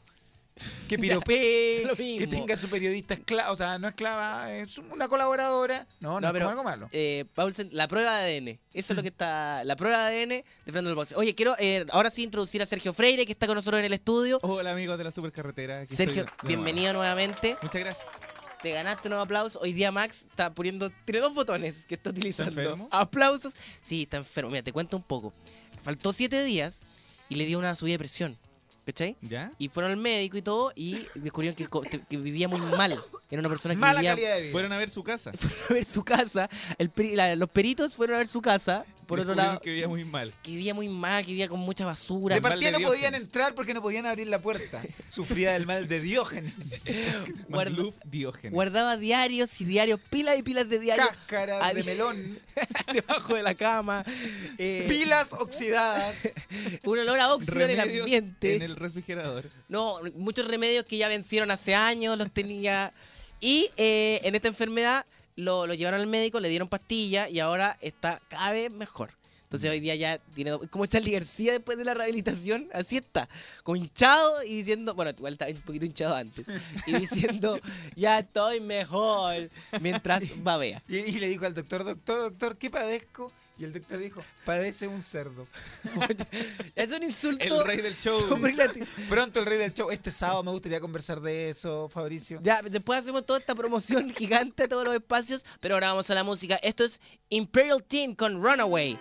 [0.88, 5.88] Que piropee, que tenga su periodista esclava, o sea, no esclava, es una colaboradora.
[6.00, 6.90] No, no, No, es pero, como algo malo.
[6.92, 8.60] Eh, Paulsen, la prueba de ADN.
[8.74, 9.64] Eso es lo que está.
[9.64, 11.14] La prueba de ADN de Fernando del Box.
[11.16, 13.94] Oye, quiero eh, ahora sí introducir a Sergio Freire, que está con nosotros en el
[13.94, 14.40] estudio.
[14.44, 15.82] Hola amigos de la supercarretera.
[15.82, 17.58] aquí Sergio, estoy de bienvenido nuevamente.
[17.62, 18.08] Muchas gracias.
[18.62, 19.60] Te ganaste un aplauso.
[19.60, 20.90] Hoy día Max está poniendo.
[21.06, 22.60] Tiene dos botones que está utilizando.
[22.60, 22.88] enfermo?
[22.92, 23.54] Aplausos.
[23.82, 24.50] Sí, está enfermo.
[24.50, 25.34] Mira, te cuento un poco.
[25.84, 26.82] Faltó siete días
[27.30, 28.38] y le dio una subida de presión.
[28.88, 29.18] ¿Cachai?
[29.22, 29.52] ¿Ya?
[29.60, 32.98] Y fueron al médico y todo y descubrieron que, co- que vivía muy mal.
[33.30, 34.52] Era una persona que Mala vivía calidad de vida.
[34.54, 35.32] Fueron a ver su casa.
[35.70, 36.50] a ver su casa.
[36.78, 38.86] El peri- la- los peritos fueron a ver su casa.
[39.08, 40.34] Por otro lado, que vivía muy mal.
[40.44, 42.36] que vivía muy mal, que vivía con mucha basura.
[42.36, 44.82] de partida no podían entrar porque no podían abrir la puerta.
[45.10, 46.54] Sufría del mal de Diógenes.
[47.50, 48.52] Guarda- Diógenes.
[48.54, 52.40] Guardaba diarios y diarios, pilas y pilas de diarios Cáscaras Había- de melón.
[52.94, 54.04] debajo de la cama.
[54.58, 56.16] eh, Pilas oxidadas.
[56.84, 58.56] un olor a óxido en el ambiente.
[58.56, 59.46] En el refrigerador.
[59.70, 62.94] No, muchos remedios que ya vencieron hace años, los tenía.
[63.40, 65.06] Y eh, en esta enfermedad
[65.38, 69.12] lo, lo llevaron al médico, le dieron pastillas y ahora está cada vez mejor.
[69.48, 73.30] Entonces hoy día ya tiene como Charlie García después de la rehabilitación, así está,
[73.64, 76.48] como hinchado y diciendo, bueno, igual estaba un poquito hinchado antes,
[76.86, 77.58] y diciendo,
[77.96, 80.84] ya estoy mejor, mientras babea.
[80.90, 83.32] Y, y le dijo al doctor, doctor, doctor, ¿qué padezco?
[83.60, 85.48] Y el doctor dijo, padece un cerdo.
[86.76, 87.62] Es un insulto.
[87.62, 88.40] El rey del show.
[89.10, 89.90] Pronto el rey del show.
[89.90, 92.40] Este sábado me gustaría conversar de eso, Fabricio.
[92.44, 96.16] Ya, después hacemos toda esta promoción gigante a todos los espacios, pero ahora vamos a
[96.16, 96.60] la música.
[96.62, 99.00] Esto es Imperial Teen con Runaway.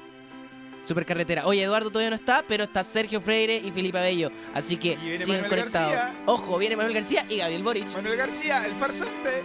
[0.87, 1.47] Supercarretera.
[1.47, 4.31] Oye, Eduardo todavía no está, pero está Sergio Freire y Felipe Abello.
[4.55, 5.93] Así que sigan Manuel conectados.
[5.93, 6.23] García.
[6.27, 7.93] Ojo, viene Manuel García y Gabriel Boric.
[7.95, 9.43] Manuel García, el farsante.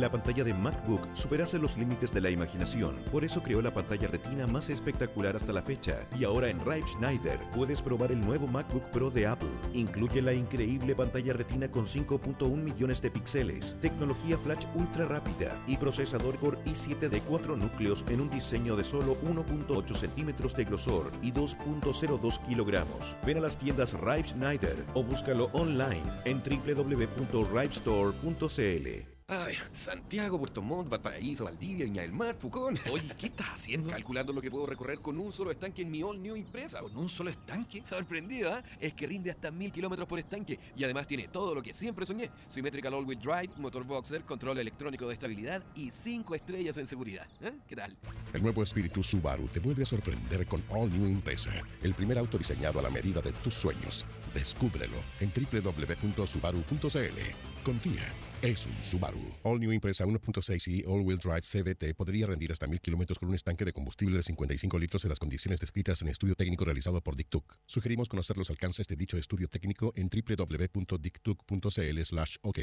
[0.00, 2.96] La pantalla de MacBook superase los límites de la imaginación.
[3.10, 6.06] Por eso creó la pantalla retina más espectacular hasta la fecha.
[6.18, 9.50] Y ahora en Rive Schneider puedes probar el nuevo MacBook Pro de Apple.
[9.72, 15.76] Incluye la increíble pantalla retina con 5.1 millones de píxeles, tecnología flash ultra rápida y
[15.76, 21.10] procesador Core i7 de 4 núcleos en un diseño de solo 1.8 centímetros de grosor
[21.22, 23.16] y 2.02 kilogramos.
[23.24, 29.15] Ven a las tiendas Rive Schneider o búscalo online en www.rivestore.cl.
[29.28, 32.78] Ay, Santiago, Puerto Montt, Valparaíso, Valdivia, Viña del Mar, Pucón.
[32.92, 33.90] Oye, ¿qué estás haciendo?
[33.90, 36.78] Calculando lo que puedo recorrer con un solo estanque en mi All New Impresa.
[36.78, 37.82] ¿Con un solo estanque?
[37.84, 38.62] Sorprendido, ¿ah?
[38.78, 42.06] Es que rinde hasta mil kilómetros por estanque y además tiene todo lo que siempre
[42.06, 47.26] soñé: Symmetrical All-Wheel Drive, motor boxer, control electrónico de estabilidad y cinco estrellas en seguridad.
[47.40, 47.50] ¿Eh?
[47.66, 47.96] ¿Qué tal?
[48.32, 51.50] El nuevo espíritu Subaru te vuelve a sorprender con All New Impreza,
[51.82, 54.06] el primer auto diseñado a la medida de tus sueños.
[54.32, 57.55] Descúbrelo en www.subaru.cl.
[57.66, 59.18] Confía, es un Subaru.
[59.42, 63.28] All New Impreza 1.6 y All Wheel Drive CVT podría rendir hasta 1000 kilómetros con
[63.28, 67.00] un estanque de combustible de 55 litros en las condiciones descritas en estudio técnico realizado
[67.00, 67.58] por Dictuc.
[67.66, 72.58] Sugerimos conocer los alcances de dicho estudio técnico en www.dictuc.cl/ok.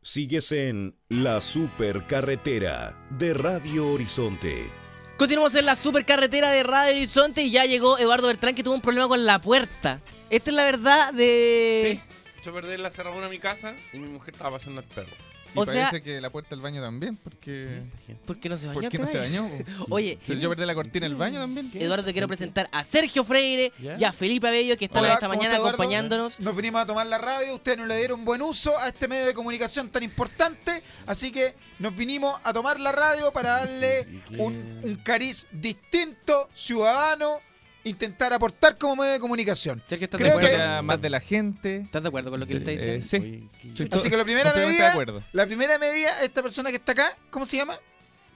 [0.00, 4.70] Sigues en La Supercarretera de Radio Horizonte.
[5.18, 8.80] Continuamos en la supercarretera de Radio Horizonte y ya llegó Eduardo Bertrán que tuvo un
[8.80, 10.00] problema con la puerta.
[10.30, 11.90] Esta es la verdad de...
[11.92, 12.00] Sí,
[12.46, 15.10] yo perdí la cerradura de mi casa y mi mujer estaba pasando al perro.
[15.54, 17.82] Y O sea- parece que la puerta del baño también, porque...
[18.24, 18.80] ¿Por qué no se bañó?
[18.80, 19.48] ¿Por qué no se bañó?
[19.90, 21.70] Oye, Si yo perdí la cortina del baño también.
[21.74, 23.96] Eduardo, te quiero presentar a Sergio Freire ¿Ya?
[23.98, 26.38] y a Felipe Abello que están Hola, esta ¿cómo mañana está, acompañándonos.
[26.40, 29.26] Nos venimos a tomar la radio, ustedes no le dieron buen uso a este medio
[29.26, 34.06] de comunicación tan importante, así que nos vinimos a tomar la radio para darle
[34.38, 37.40] un, un cariz distinto, ciudadano,
[37.88, 39.82] intentar aportar como medio de comunicación.
[39.86, 40.76] Sergio, ¿estás Creo de acuerdo?
[40.76, 41.76] que- más de la gente.
[41.78, 43.06] ¿Estás de acuerdo con lo que él está Eh, diciendo?
[43.06, 43.16] sí.
[43.16, 45.22] Oye, ¿qué- Estoy Así to- que la primera medida, de acuerdo.
[45.32, 47.78] la primera medida, esta persona que está acá, ¿cómo se llama?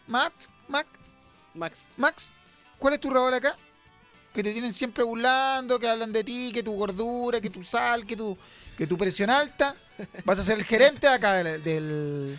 [0.07, 0.33] Matt,
[0.69, 0.87] Mac,
[1.55, 1.87] Max.
[1.97, 2.33] Max,
[2.79, 3.57] ¿cuál es tu rol acá?
[4.33, 8.07] Que te tienen siempre burlando, que hablan de ti, que tu gordura, que tu sal,
[8.07, 8.37] que tu,
[8.79, 9.75] que tu presión alta.
[10.25, 12.39] Vas a ser el gerente acá del, del-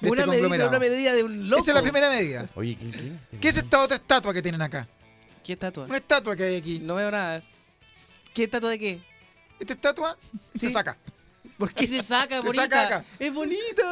[0.00, 1.62] de Una, este medida, una medida de un loco.
[1.62, 2.48] Esa es la primera medida.
[2.54, 3.38] Oye, ¿qué, qué?
[3.40, 4.86] ¿Qué es esta otra estatua que tienen acá?
[5.44, 5.84] ¿Qué estatua?
[5.86, 6.78] Una estatua que hay aquí.
[6.80, 7.42] No veo nada.
[8.34, 9.00] ¿Qué estatua de qué?
[9.60, 10.16] Esta estatua
[10.54, 10.70] se Sí.
[10.70, 10.96] saca.
[11.58, 12.62] ¿Por qué se saca, Se bonita?
[12.64, 13.04] saca acá.
[13.18, 13.82] Es bonito.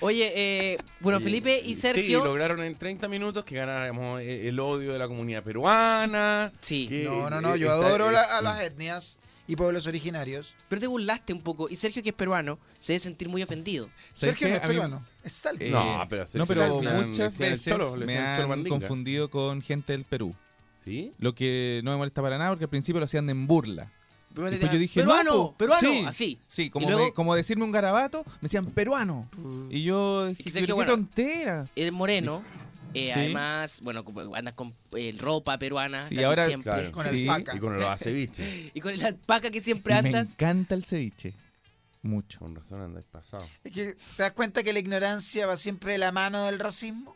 [0.00, 2.24] Oye, eh, bueno, Y- Felipe y Sí, Sergio.
[2.24, 6.52] lograron en 30 minutos que ganáramos eh, el odio de la comunidad peruana.
[6.60, 6.86] Sí.
[6.88, 10.54] que, No, no, no, eh, yo está- adoro la- a las etnias y pueblos originarios.
[10.68, 11.68] Pero te burlaste un poco.
[11.68, 13.88] Y Sergio, que es peruano, se debe sentir muy ofendido.
[14.14, 14.50] ¿Sabes Sergio qué?
[14.52, 15.44] no es mí- peruano, es.
[15.58, 16.68] Eh, No, pero no, pero
[17.06, 20.34] muchas veces me han confundido con gente del Perú.
[20.90, 21.12] ¿Sí?
[21.18, 23.90] Lo que no me molesta para nada porque al principio lo hacían en burla.
[24.34, 25.54] Después yo dije, peruano, no, po".
[25.56, 26.40] peruano, Sí, así.
[26.46, 29.28] Sí, como, Y luego- me- como decirme un garabato, me decían peruano.
[29.70, 31.66] Y yo dije, que Sergio, "Pero qué bueno, tontera.
[31.76, 32.42] El moreno.
[32.92, 33.10] eh, Sí.
[33.20, 36.72] Además, bueno, andas con eh, ropa peruana Sí, casi ahora- siempre.
[36.72, 36.90] Claro.
[36.90, 37.28] Con Sí.
[37.28, 37.56] alpaca.
[37.56, 38.70] Y con los aceviches.
[38.74, 40.30] Y con el alpaca que siempre Y me andas.
[40.32, 41.34] encanta el ceviche.
[42.02, 42.38] Mucho.
[42.40, 43.46] Con razón andáis pasado.
[43.62, 47.14] Es que te das cuenta que la ignorancia va siempre de la mano del racismo.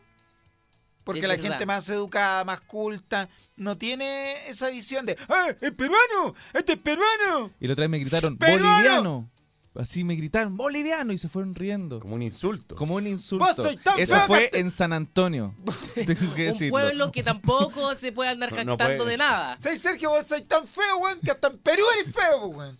[1.05, 1.49] Porque Es la verdad.
[1.51, 6.35] gente más educada, más culta, no tiene esa visión de ¡Ah, es peruano!
[6.53, 7.51] ¡Este es peruano!
[7.61, 8.73] Y la otra vez me gritaron, ¡Peruano!
[8.73, 9.29] boliviano.
[9.77, 11.99] Así me gritaron, boliviano, y se fueron riendo.
[11.99, 12.75] Como un insulto.
[12.77, 13.45] Como un insulto.
[13.45, 15.53] Vos sois tan Eso feo fue que en San Antonio.
[15.95, 16.71] Tengo que Un decirlo.
[16.71, 19.11] pueblo que tampoco se puede andar No, no jactando puede.
[19.11, 19.57] de nada.
[19.61, 20.11] ¿Sabes, Sergio?
[20.11, 22.77] Vos sois tan feo, weón, que hasta en Perú eres feo, weón.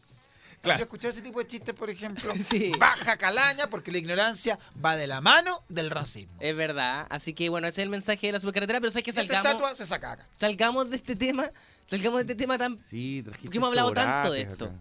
[0.66, 0.80] Claro.
[0.80, 2.34] Yo he escuchado ese tipo de chistes, por ejemplo.
[2.50, 2.74] Sí.
[2.78, 6.36] Baja calaña, porque la ignorancia va de la mano del racismo.
[6.40, 7.08] Es verdad.
[7.10, 8.80] Así que bueno, ese es el mensaje de la supercarretera.
[8.82, 10.28] Pero sabes que Esta salgamos, estatua se saca acá.
[10.38, 11.50] salgamos de este tema.
[11.88, 12.78] Salgamos de este tema tan.
[12.90, 14.66] Sí, trajiste ¿Por qué hemos hablado tanto de esto?
[14.66, 14.74] acá.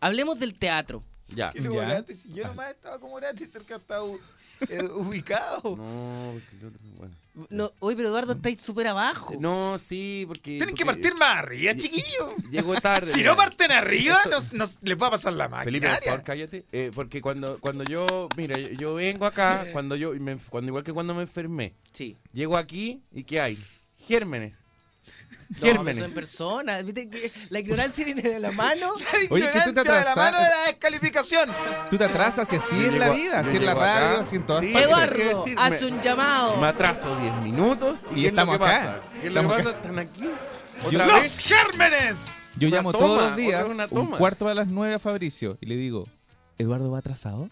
[0.00, 1.02] Hablemos del teatro.
[1.28, 1.52] Ya.
[1.56, 2.04] No Ya.
[2.14, 4.06] si yo nomás estaba como orate, cerca estaba
[4.68, 5.76] eh, ubicado.
[5.76, 7.14] No, porque bueno.
[7.50, 9.34] No, oye, pero Eduardo estáis súper abajo.
[9.38, 10.56] No, sí, porque.
[10.56, 12.34] Tienen que porque partir más arriba, chiquillos.
[12.50, 13.12] Llegó tarde.
[13.12, 16.64] Si no parten arriba, nos, nos- les va a pasar la Felipe, por favor, cállate.
[16.72, 20.84] Eh, porque cuando, cuando yo, mira, yo, yo vengo acá, cuando yo, me- cuando igual
[20.84, 22.16] que cuando me enfermé, Sí.
[22.32, 23.58] llego aquí y ¿qué hay?
[24.06, 24.54] Gérmenes.
[25.60, 25.96] Gérmenes.
[25.96, 26.82] eso en persona.
[26.82, 28.92] ¿Viste que la ignorancia viene de la mano?
[29.12, 31.50] La Oye, que tú te ignorancia de la atrasas- mano de la descalificación.
[31.90, 33.80] Tú te atrasas y así Yo es la llego a- vida, así es la llego
[33.80, 34.00] acá.
[34.00, 34.88] radio, así en todas Sí, partes.
[34.90, 35.44] pero ¿qué Eduardo,
[35.80, 36.56] Me- un llamado.
[36.58, 38.78] Me atraso 10 minutos y, Y ¿qué es estamos lo que acá.
[38.86, 39.00] pasa?
[39.20, 39.70] ¿Qué es lo que pasa?
[39.70, 40.20] Están aquí.
[40.22, 41.38] Yo- ¿Otra ¡Los vez?
[41.40, 42.42] gérmenes!
[42.56, 45.66] Yo Una llamo toma, todos los días, un cuarto a las nueve a Fabricio, y
[45.66, 46.06] le digo,
[46.58, 47.48] ¿Eduardo va atrasado?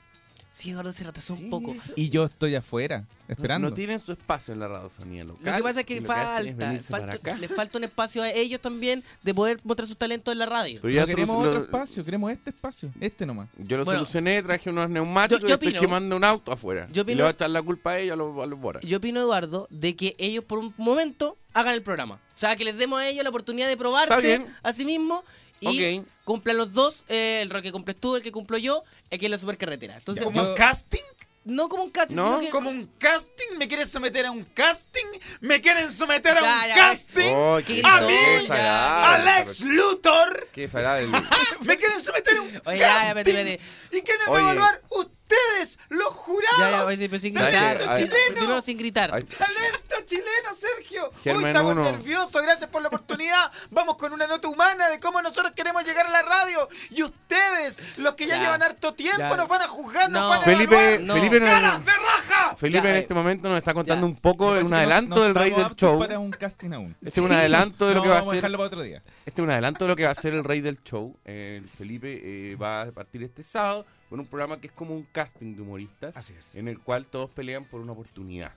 [0.56, 1.76] Sí, Eduardo se retrasó un poco.
[1.96, 3.68] Y yo estoy afuera, esperando.
[3.68, 5.44] No tienen su espacio en la radiofonía local.
[5.44, 7.36] Lo que pasa es que falta, para falta acá.
[7.36, 10.78] le falta un espacio a ellos también de poder mostrar sus talentos en la radio.
[10.80, 13.48] Pero ya no queremos otro espacio, queremos este espacio, este nomás.
[13.58, 14.00] Yo lo Bueno.
[14.00, 16.88] solucioné, traje unos neumáticos Yo- yo y estoy opino- quemando un auto afuera.
[16.90, 18.58] yo y le opino- voy a echar la culpa a ellos, a los, a los
[18.58, 18.82] boras.
[18.82, 22.14] Yo opino, Eduardo, de que ellos por un momento hagan el programa.
[22.14, 25.22] O sea, que les demos a ellos la oportunidad de probarse a sí mismos
[25.60, 26.06] y Ok.
[26.24, 29.26] cumplan los dos, eh, el rol que cumples tú, el que cumplo yo, el que
[29.26, 29.96] es la supercarretera.
[29.96, 31.02] Entonces, ¿Como yo- un casting?
[31.44, 32.48] no como un casting, No, sino que...
[32.50, 33.56] ¿Como un casting?
[33.56, 35.06] ¿Me quieres someter a un casting?
[35.40, 37.34] ¿Me quieren someter a Ya, un ya, casting?
[37.36, 38.14] Oh, Qué ¡A mí!
[38.50, 40.48] ¡Alex Luthor!
[40.52, 40.68] Qué.
[41.62, 43.14] ¿Me quieren someter a un Oye, ya, ya, casting?
[43.14, 43.60] vete, vete.
[43.92, 44.42] ¿Y quiénes van a Oye.
[44.42, 44.82] evaluar?
[45.28, 46.58] ¡Ustedes, los jurados!
[46.58, 47.88] Ya, ya, oye, pero sin ¡Talento gritar.
[47.90, 48.34] Ay, chileno!
[48.36, 49.10] Primero sin gritar.
[49.12, 51.10] Ay, ¡Talento chileno, Sergio!
[51.24, 51.82] Germen Uy, estamos uno.
[51.82, 53.50] nerviosos, gracias por la oportunidad.
[53.70, 56.68] Vamos con una nota humana de cómo nosotros queremos llegar a la radio.
[56.90, 58.42] Y ustedes, los que ya, Ya.
[58.42, 59.36] llevan harto tiempo, Ya.
[59.36, 60.28] nos van a juzgar, nos No.
[60.28, 60.98] van a Felipe.
[61.02, 61.14] No.
[61.14, 62.56] Felipe, no- ¡Caras de raja!
[62.56, 62.98] Felipe Ya, en eh.
[63.00, 64.10] este momento nos está contando Ya.
[64.12, 65.98] un poco un adelanto no del rey del show.
[65.98, 66.96] para un casting aún.
[67.02, 68.42] Este es un adelanto de lo que va a vamos a hacer.
[68.42, 69.02] dejarlo para otro día.
[69.24, 71.18] Este es un adelanto de lo que va a ser el rey del show.
[71.24, 72.20] Eh, Felipe
[72.52, 75.62] eh, va a partir este sábado con un programa que es como un casting de
[75.62, 76.16] humoristas.
[76.16, 76.54] Así es.
[76.54, 78.52] En el cual todos pelean por una oportunidad.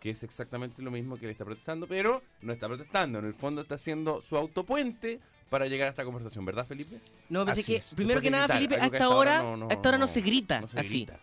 [0.00, 3.18] Que es exactamente lo mismo que él está protestando, pero no está protestando.
[3.18, 5.20] En el fondo está haciendo su autopuente
[5.50, 7.00] para llegar a esta conversación, ¿verdad, Felipe?
[7.28, 7.94] No, pensé Así que, es.
[7.94, 9.72] primero que nada, gritar, Felipe, a algo que esta hasta ahora hora, no- no- a
[9.74, 10.88] esta hora no, no- se grita no se así.
[11.04, 11.20] grita.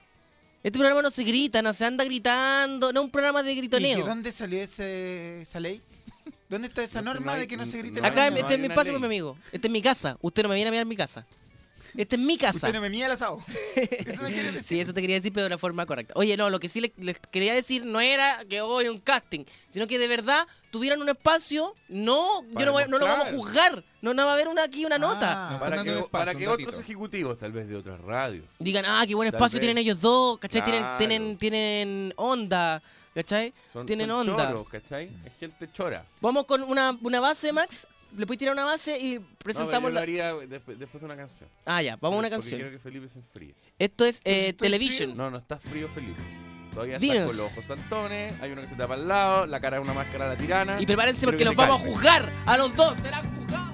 [0.64, 3.56] Este programa no se grita, no se anda gritando, no es un programa de ¿Y
[3.58, 3.98] gritoneo.
[3.98, 5.82] de dónde salió ese, esa ley?
[6.50, 8.54] ¿Dónde está esa No sé, norma no hay- de que no se grite Acá, este
[8.54, 9.36] es mi espacio mi amigo.
[9.52, 10.18] Este es mi casa.
[10.22, 11.26] Usted no me viene a mirar mi casa.
[11.96, 12.56] Este es mi casa.
[12.58, 13.40] Usted no me mía el asado.
[13.76, 14.64] Eso me quiere decir.
[14.64, 16.14] Sí, eso te quería decir, pero de la forma correcta.
[16.18, 19.46] Oye, no, lo que sí les, les quería decir no era que hoy un casting,
[19.70, 21.76] sino que de verdad tuvieran un espacio.
[21.90, 23.84] No, yo no, voy- no lo vamos a juzgar.
[24.02, 25.56] No, no va a haber una, aquí una nota.
[25.56, 29.04] Ah, Para que, espacio, para que otros ejecutivos, tal vez de otras radios, Digan, ah,
[29.08, 29.62] qué buen Tal espacio vez.
[29.62, 30.64] tienen ellos dos, ¿cachai?
[30.64, 32.82] Tienen, tienen, tienen onda,
[33.14, 33.54] ¿cachai?
[33.72, 34.48] son, tienen son onda.
[34.50, 35.10] choros, ¿cachai?
[35.26, 36.06] Es gente chora.
[36.22, 37.88] Vamos con una, una base, Max.
[38.16, 41.06] Le puedes tirar una base y No, pero presentamos yo lo haría después, después de
[41.06, 41.50] una canción.
[41.66, 42.60] Ah, ya, vamos a una canción.
[42.60, 43.56] quiero que Felipe se enfríe.
[43.80, 45.16] Esto es eh, Television.
[45.18, 46.22] No, no está frío Felipe.
[46.74, 47.16] Todavía Dinos.
[47.18, 49.84] está con los ojos santones, hay uno que se tapa al lado, la cara es
[49.84, 50.82] una máscara de la tirana.
[50.82, 52.32] Y prepárense porque que los vamos a juzgar.
[52.46, 53.73] A los dos serán juzgados.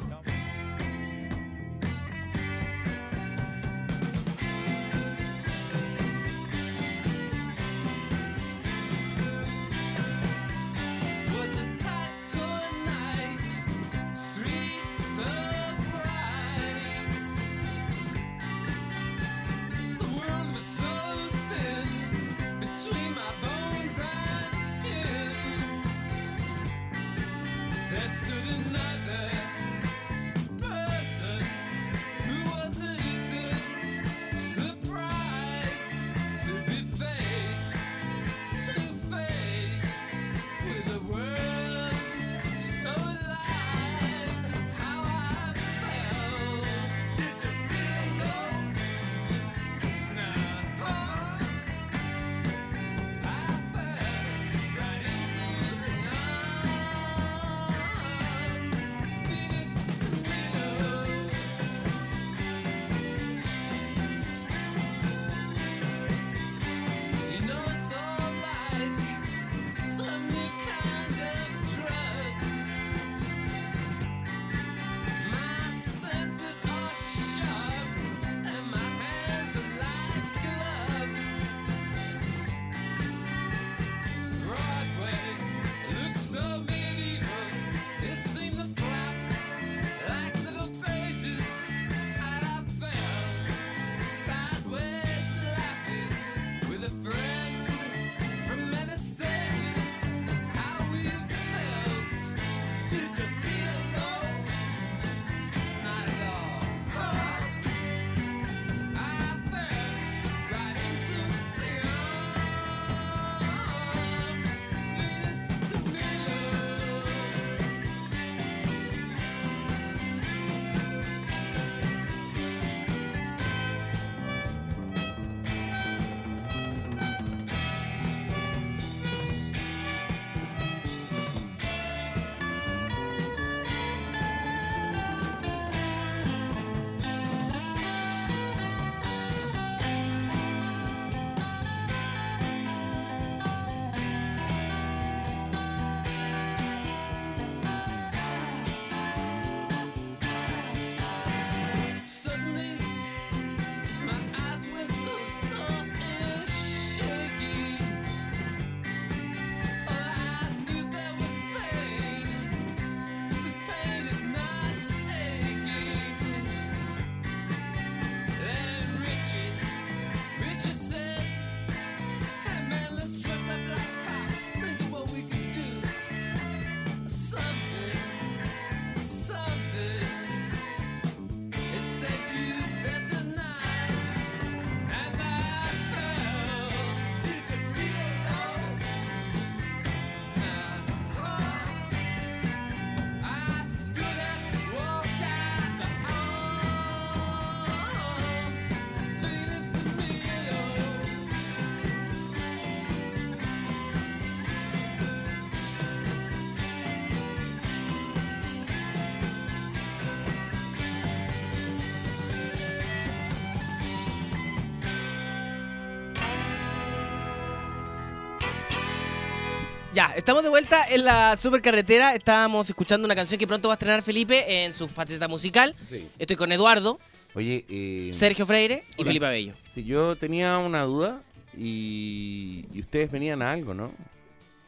[220.00, 222.16] Ya, estamos de vuelta en la supercarretera.
[222.16, 225.76] Estábamos escuchando una canción que pronto va a estrenar Felipe en su faceta musical.
[225.90, 226.08] Sí.
[226.18, 227.02] Estoy con Eduardo,
[227.34, 229.08] Oye, eh, Sergio Freire y Hola.
[229.08, 229.54] Felipe Abello.
[229.74, 231.22] si yo tenía una duda
[231.54, 233.92] y, y ustedes venían a algo, ¿no?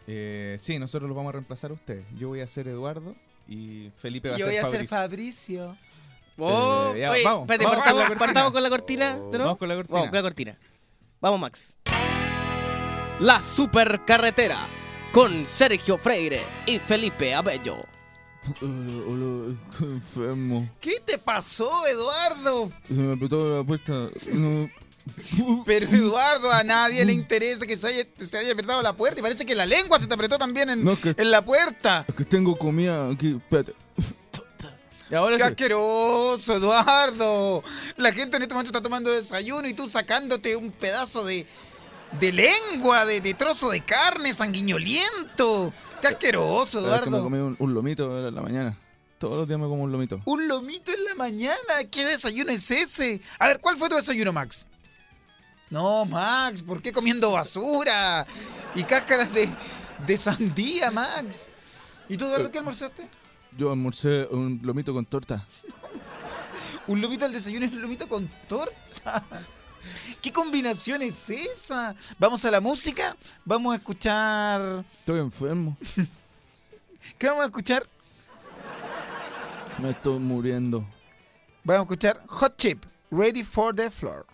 [0.06, 2.04] Eh, sí, nosotros los vamos a reemplazar a ustedes.
[2.20, 3.16] Yo voy a ser Eduardo
[3.48, 5.68] y Felipe va Yo a voy ser a ser Fabricio.
[5.70, 5.78] Fabricio.
[6.40, 8.20] Oh, Eh, ya, oye, vamos, espérate, vamos con partamos, la cortina.
[8.26, 9.16] partamos con la cortina.
[9.18, 9.32] Oh.
[9.32, 9.44] ¿de nuevo?
[9.46, 9.96] Vamos con la cortina.
[9.96, 10.58] Vamos con la cortina.
[11.22, 11.76] Vamos, Max.
[13.22, 14.58] La supercarretera
[15.12, 17.78] con Sergio Freire y Felipe Abello.
[18.62, 20.70] Hola, hola, estoy enfermo.
[20.80, 22.72] ¿Qué te pasó, Eduardo?
[22.88, 23.94] Se me apretó la puerta.
[24.34, 24.70] No.
[25.66, 29.24] Pero Eduardo, a nadie le interesa que se haya, se haya apretado la puerta y
[29.24, 32.06] parece que la lengua se te apretó también en, No, que- en la puerta.
[32.08, 33.36] Es que tengo comida aquí.
[33.36, 33.74] Espérate.
[35.10, 35.50] Y ahora ¡Qué sí.
[35.50, 37.64] asqueroso, Eduardo!
[37.98, 41.46] La gente en este momento está tomando desayuno y tú sacándote un pedazo de,
[42.20, 45.74] de lengua, de, de trozo de carne sanguinoliento.
[46.02, 47.24] ¡Qué asqueroso, Es que me Eduardo!
[47.24, 48.78] comí un, un lomito en la mañana.
[49.20, 50.20] Todos los días me como un lomito.
[50.26, 51.84] Un lomito en la mañana.
[51.92, 53.22] ¿Qué desayuno es ese?
[53.38, 54.68] A ver, ¿cuál fue tu desayuno, Max?
[55.70, 58.26] No, Max, ¿por qué comiendo basura?
[58.76, 59.48] Y cáscaras de,
[60.08, 61.50] de sandía, Max.
[62.10, 63.08] ¿Y tú, Eduardo, qué almorzaste?
[63.58, 65.46] Yo almorcé un lomito con torta.
[66.88, 69.24] Un lomito al desayuno y un lomito con torta.
[70.22, 71.96] ¿Qué combinación es esa?
[72.20, 73.16] Vamos a la música.
[73.46, 74.84] Vamos a escuchar.
[75.00, 75.78] Estoy enfermo.
[77.18, 77.84] ¿Qué vamos a escuchar?
[79.80, 80.86] Me estoy muriendo.
[81.64, 84.26] Vamos a escuchar Hot Chip, Ready for the Floor.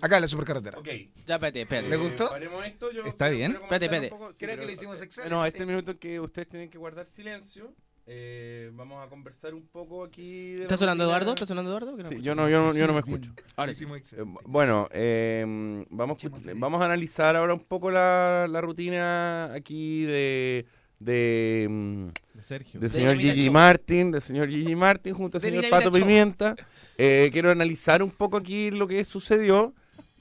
[0.00, 0.78] Acá en la supercarretera.
[0.78, 0.86] Ok.
[1.26, 1.88] Ya, espérate, espérate.
[1.88, 2.28] ¿Le gustó?
[2.28, 3.52] Paremos esto, yo ¿Está quiero- bien?
[3.54, 4.32] comentar Espérate, un poco.
[4.32, 5.34] Sí, Creo que lo hicimos excelente.
[5.34, 7.72] No, este minuto en que ustedes tienen que guardar silencio.
[8.08, 10.52] Eh, vamos a conversar un poco aquí.
[10.52, 11.04] de ¿Está sonando.
[11.04, 11.30] Eduardo?
[11.30, 11.96] ¿Está sonando Eduardo?
[11.96, 13.32] No Sí, yo no, yo no, yo no me escucho.
[13.56, 13.84] Ahora sí.
[13.84, 14.40] Eh, excelente.
[14.44, 15.44] bueno, eh,
[15.90, 16.18] vamos,
[16.56, 20.66] vamos a analizar ahora un poco la, la rutina aquí de,
[21.00, 22.80] de, De Sergio.
[22.80, 23.52] del De señor Dinamita Gigi Show.
[23.52, 26.00] Martin, del señor Gigi Martin junto al De señor Pato Show.
[26.00, 26.54] Pimienta.
[26.98, 29.74] Eh, quiero analizar un poco aquí lo que sucedió.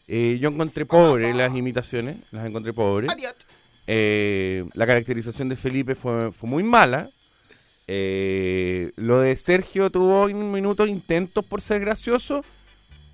[0.07, 3.11] Eh, yo encontré pobres las imitaciones, las encontré pobres.
[3.11, 3.35] Adiós.
[3.87, 7.09] Eh, la caracterización de Felipe fue, fue muy mala.
[7.87, 12.43] Eh, lo de Sergio tuvo un minuto intentos por ser gracioso,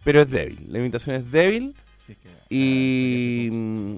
[0.04, 0.66] pero es débil.
[0.70, 3.98] La imitación es débil Sí, es que- y mm,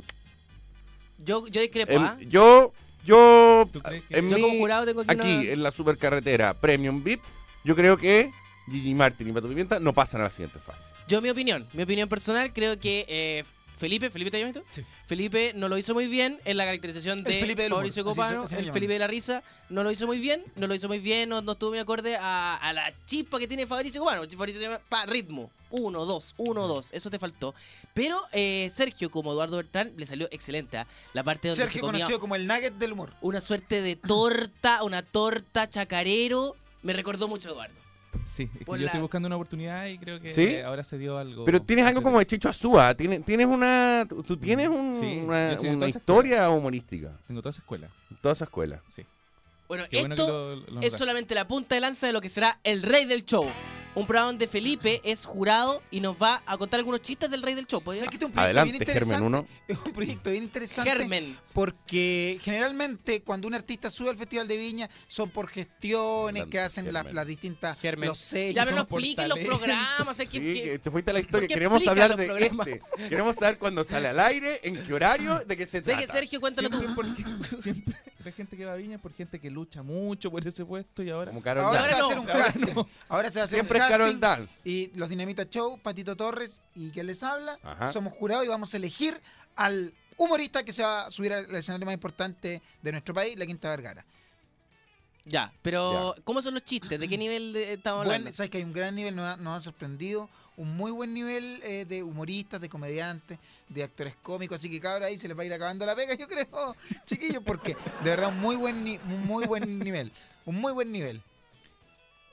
[1.24, 2.18] Yo, yo discrepo, em, ¿ah?
[2.28, 2.74] yo,
[3.06, 5.72] yo, ¿Tú crees que- en Yo mi- como jurado tengo aquí, aquí una- en la
[5.72, 7.22] supercarretera Premium VIP,
[7.64, 8.32] yo creo que
[8.70, 10.92] Gigi Martin y Pato Pimienta no pasan a la siguiente fase.
[11.08, 13.44] Yo, mi opinión, mi opinión personal, creo que eh,
[13.78, 14.64] Felipe, ¿Felipe te llamas tú?
[14.72, 14.84] Sí.
[15.06, 18.44] Felipe no lo hizo muy bien en la caracterización El de Felipe Mauricio se- Copano,
[18.44, 18.72] el.
[18.72, 21.42] Felipe de la risa, no lo hizo muy bien, no lo hizo muy bien, no,
[21.42, 24.24] no estuvo muy acorde a, a la chispa que tiene Fabricio Copano.
[24.38, 27.54] Fabricio se llama pa, ritmo, uno, dos, uno, dos, eso te faltó.
[27.94, 30.78] Pero eh, Sergio, como Eduardo Bertrán, le salió excelente.
[30.78, 30.88] ¿ah?
[31.14, 33.14] La parte donde Sergio se comía conocido como el nugget del humor.
[33.22, 37.83] una suerte de torta, una torta chacarero, me recordó mucho a Eduardo.
[38.26, 40.58] Sí, es que yo la- estoy buscando una oportunidad y creo que ¿Sí?
[40.58, 41.46] ahora se dio algo.
[41.46, 45.56] Pero tienes algo como de Chicho Azúa, tienes, tienes una, tú tienes un- Sí, una,
[45.76, 47.90] una historia humorística, Tengo toda esa escuela.
[48.22, 48.82] toda esa escuela.
[48.88, 49.06] Sí.
[49.68, 52.22] Bueno, Qué bueno que esto lo- lo es solamente la punta de lanza de lo
[52.22, 53.50] que será el rey del show.
[53.96, 57.54] Un programa donde Felipe es jurado y nos va a contar algunos chistes del rey
[57.54, 57.80] del show.
[57.80, 58.00] ¿Podría?
[58.06, 59.26] ¿Sabes que este es un proyecto bien Adelante, Germen interesante?
[59.28, 59.48] 1.
[59.68, 60.92] Es un proyecto bien interesante.
[60.92, 61.38] Germen.
[61.54, 66.60] Porque generalmente cuando un artista sube al Festival de Viña son por gestiones Adelante, que
[66.60, 68.10] hacen la- las distintas Germen.
[68.10, 68.56] los sellos.
[68.56, 70.20] Ya me lo expliquen los programas.
[70.20, 71.48] es que- Sí, que- que te fuiste a la historia.
[71.48, 72.82] Queremos hablar de este.
[73.10, 76.02] Queremos saber cuándo sale al aire, en qué horario, de qué se Sé trata.
[76.02, 76.80] que Sergio, cuéntalo tú.
[76.80, 77.24] Siempre, porque,
[77.62, 77.96] siempre
[78.26, 81.04] la gente que va a Viña es por gente que lucha mucho por ese puesto
[81.04, 81.32] y ahora.
[81.32, 81.90] Como Carol Ahora Dance.
[81.90, 82.84] se va a hacer un casting.
[83.10, 84.20] Ahora se va a hacer Siempre un es Carol.
[84.20, 84.54] Dance.
[84.64, 87.92] Y los Dinamita Show, Patito Torres y quien les habla, Ajá.
[87.92, 89.20] somos jurados y vamos a elegir
[89.56, 93.46] al humorista que se va a subir al escenario más importante de nuestro país, la
[93.46, 94.06] Quinta Vergara.
[95.26, 97.00] Ya, pero ¿cómo son los chistes?
[97.00, 98.32] ¿De qué nivel estamos hablando?
[98.34, 101.62] sabes que hay un gran nivel, nos ha, nos ha sorprendido, un muy buen nivel
[101.64, 103.40] eh, de humoristas, de comediantes,
[103.70, 106.14] de actores cómicos, así que cabra ahí se les va a ir acabando la pega,
[106.18, 106.76] yo creo,
[107.06, 110.12] chiquillos, porque de verdad un muy buen ni- un muy buen nivel,
[110.46, 111.22] un muy buen nivel.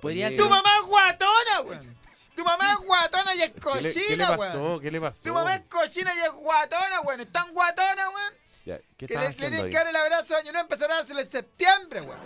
[0.00, 0.44] Podría Oye, ser.
[0.44, 1.96] ¡Tu mamá es guatona, weón!
[2.34, 4.38] ¡Tu mamá es guatona y es ¿Qué le, qué le cochina, weón!
[4.38, 4.80] pasó?
[4.80, 5.22] ¿Qué le pasó?
[5.22, 7.20] ¡Tu mamá es cochina y es guatona, weón!
[7.20, 8.34] ¡Es tan guatona, weón!
[8.64, 9.70] Ya, ¿Qué Que le, le tienen ahí?
[9.70, 12.18] que dar el abrazo de año no empezar a dárselo en septiembre, weón.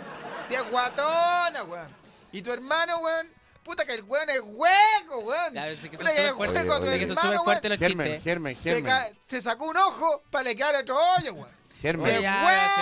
[0.47, 1.87] Si es guatona, weón.
[2.31, 3.27] Y tu hermano, weón.
[3.65, 5.53] Puta que el weón es hueco, weón.
[5.55, 8.23] Ya, es que Puta que es hueco tu hermano, fuertes los Germen, chistes.
[8.23, 8.85] Germen, Se, Germen.
[8.85, 11.49] ca- se sacó un ojo para le quedar otro hoyo, weón.
[11.81, 12.05] Germen.
[12.05, 12.27] Se se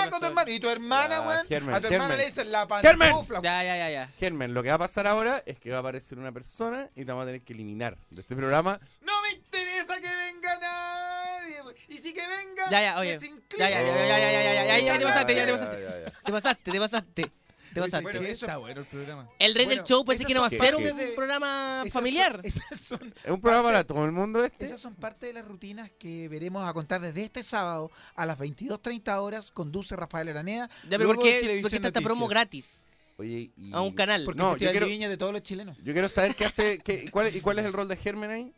[0.03, 0.51] hueco tu hermano.
[0.51, 1.47] Y tu hermana, weón.
[1.47, 3.41] Germen, a tu hermana le dicen la pantufla.
[3.41, 4.09] Ya, ya, ya, ya.
[4.19, 7.05] Germen, lo que va a pasar ahora es que va a aparecer una persona y
[7.05, 8.79] te vamos a tener que eliminar de este programa.
[9.01, 11.61] No me interesa que venga nadie.
[11.61, 11.75] weón.
[11.88, 13.13] Y si que venga, Ya, ya, oye.
[13.13, 13.69] que se incline.
[13.69, 15.57] Ya, ya, ya, ya, ya, ya, ya, ya, ya, ya, te pasaste, ya te Ya,
[15.57, 15.81] pasaste.
[15.81, 16.11] ya, ya.
[16.25, 17.31] Te pasaste, te pasaste.
[17.76, 19.30] Está bueno el programa.
[19.39, 21.93] El rey Bueno, del show pensé que no va a ser un de- programa Esas
[21.93, 22.34] familiar.
[22.36, 24.65] son- esas son ¿Es un programa para todo el mundo este?
[24.65, 28.38] Esas son parte de las rutinas que veremos a contar desde este sábado a las
[28.38, 29.51] 22.30 horas.
[29.51, 30.69] Conduce Rafael Araneda.
[30.89, 32.80] Ya, pero ¿por qué, por qué está esta promo gratis
[33.17, 33.74] Oye, y...
[33.74, 34.24] a un canal?
[34.26, 35.78] Porque No, yo quiero- de Viña de todos los chilenos.
[35.84, 38.53] Yo quiero saber qué hace, qué, cuál, y cuál es el rol de Germen ahí.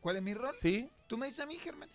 [0.00, 0.54] ¿Cuál es mi rol?
[0.62, 0.88] ¿Sí?
[1.06, 1.88] ¿Tú me dices a mí, Germán?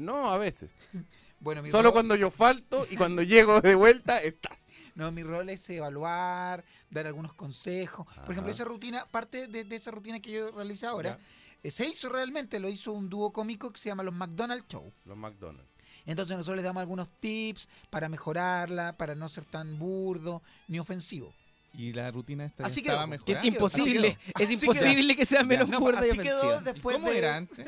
[0.00, 0.74] No, a veces.
[1.40, 4.58] Bueno, mi Solo rol, cuando yo falto y cuando llego de vuelta estás.
[4.98, 8.04] No, mi rol es evaluar, dar algunos consejos.
[8.24, 11.20] Por ejemplo, esa rutina, parte de, de esa rutina que yo realicé ahora,
[11.62, 14.92] eh, se hizo realmente, lo hizo un dúo cómico que se llama Los McDonald's Show.
[15.04, 15.70] Los McDonald's.
[16.04, 21.32] Entonces nosotros les damos algunos tips para mejorarla, para no ser tan burdo ni ofensivo.
[21.74, 23.06] Y la rutina esta Así estaba quedó.
[23.06, 23.24] mejor.
[23.24, 24.44] Que es imposible, quedó.
[24.44, 26.72] es imposible que sea menos No, burda y así quedó ofensiva.
[26.72, 27.66] después ¿Cómo de- era antes?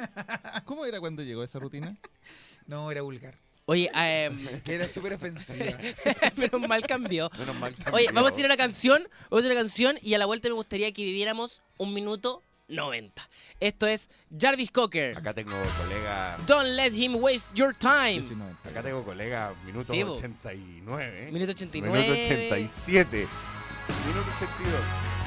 [0.64, 1.96] ¿Cómo era cuando llegó esa rutina?
[2.66, 3.36] No, era vulgar.
[3.70, 3.88] Oye,
[4.64, 5.78] Que era súper ofensiva.
[6.36, 7.30] pero mal cambió.
[7.38, 7.72] Menos mal.
[7.92, 8.22] Oye, cambió.
[8.22, 10.26] vamos a ir a una canción, vamos a ir a una canción y a la
[10.26, 13.22] vuelta me gustaría que viviéramos un minuto 90.
[13.60, 15.16] Esto es Jarvis Cocker.
[15.16, 16.36] Acá tengo colega.
[16.48, 18.18] Don't let him waste your time.
[18.20, 18.56] 19.
[18.64, 20.14] Acá tengo colega minuto Sí, bo.
[20.14, 21.28] 89.
[21.28, 21.30] ¿eh?
[21.30, 21.96] Minuto 89.
[21.96, 23.28] Minuto 87.
[24.04, 25.19] Minuto 82.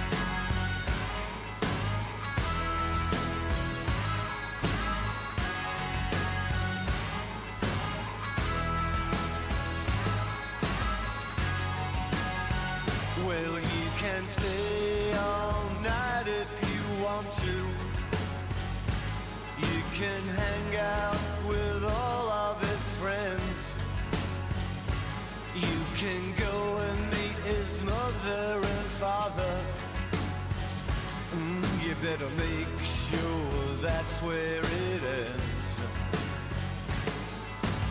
[32.03, 35.83] Better make sure that's where it ends.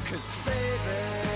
[0.05, 1.32] Cause baby,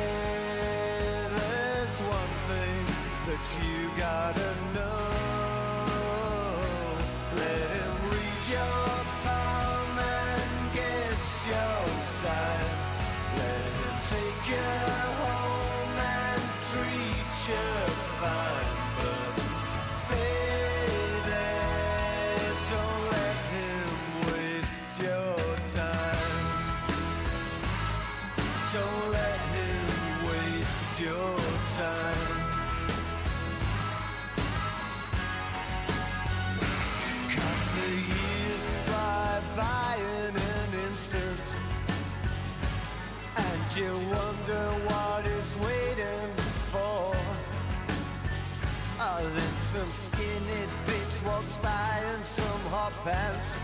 [53.04, 53.58] pants.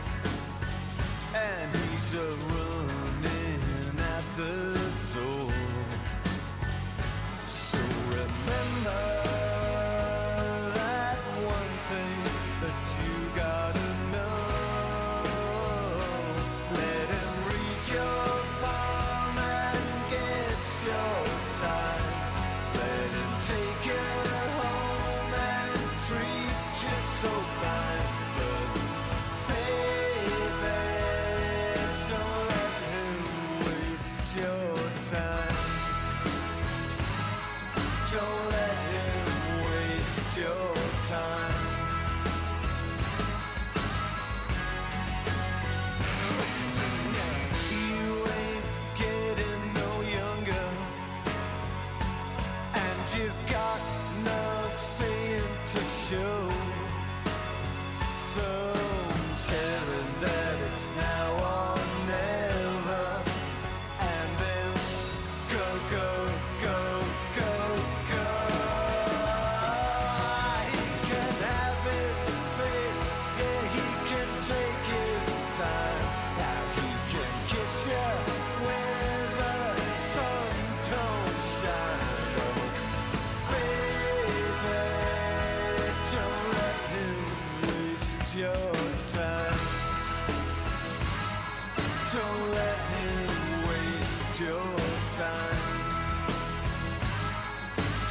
[1.35, 2.52] And he's a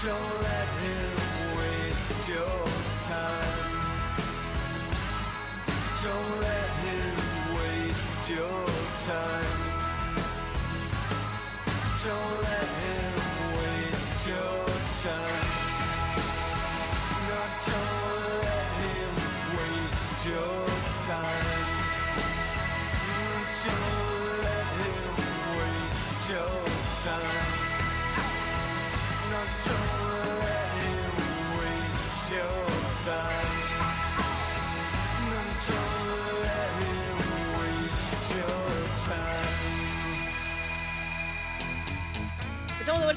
[0.03, 2.65] Don't let him waste your
[3.05, 3.71] time.
[6.01, 7.15] Don't let him
[7.55, 8.65] waste your
[9.05, 9.61] time.
[12.03, 12.70] Don't let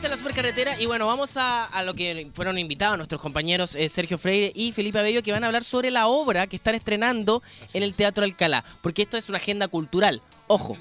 [0.04, 3.88] vuelta la supercarretera y bueno, vamos a, a lo que fueron invitados nuestros compañeros eh,
[3.88, 7.42] Sergio Freire y Felipe Abello que van a hablar sobre la obra que están estrenando
[7.72, 10.20] en el Teatro Alcalá, porque esto es una agenda cultural.
[10.46, 10.76] Ojo,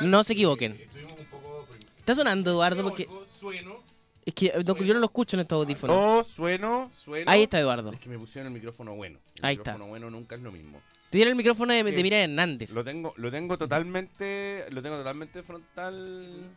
[0.00, 0.80] no se equivoquen.
[1.98, 2.82] ¿Está sonando, Eduardo?
[2.82, 3.06] Porque
[3.38, 3.76] Sueno.
[4.26, 5.96] es que eh, no- yo no lo escucho en estos audífonos.
[5.96, 7.30] Oh, sueno, sueno.
[7.30, 7.92] Ahí está, Eduardo.
[7.92, 9.18] Es que me pusieron el micrófono bueno.
[9.36, 9.72] El Ahí está.
[9.72, 10.80] micrófono bueno nunca es lo mismo.
[11.10, 12.02] Te dieron el micrófono de, de.
[12.02, 12.70] Miriam Hernández.
[12.72, 16.50] Lo tengo, lo tengo totalmente, lo tengo totalmente frontal.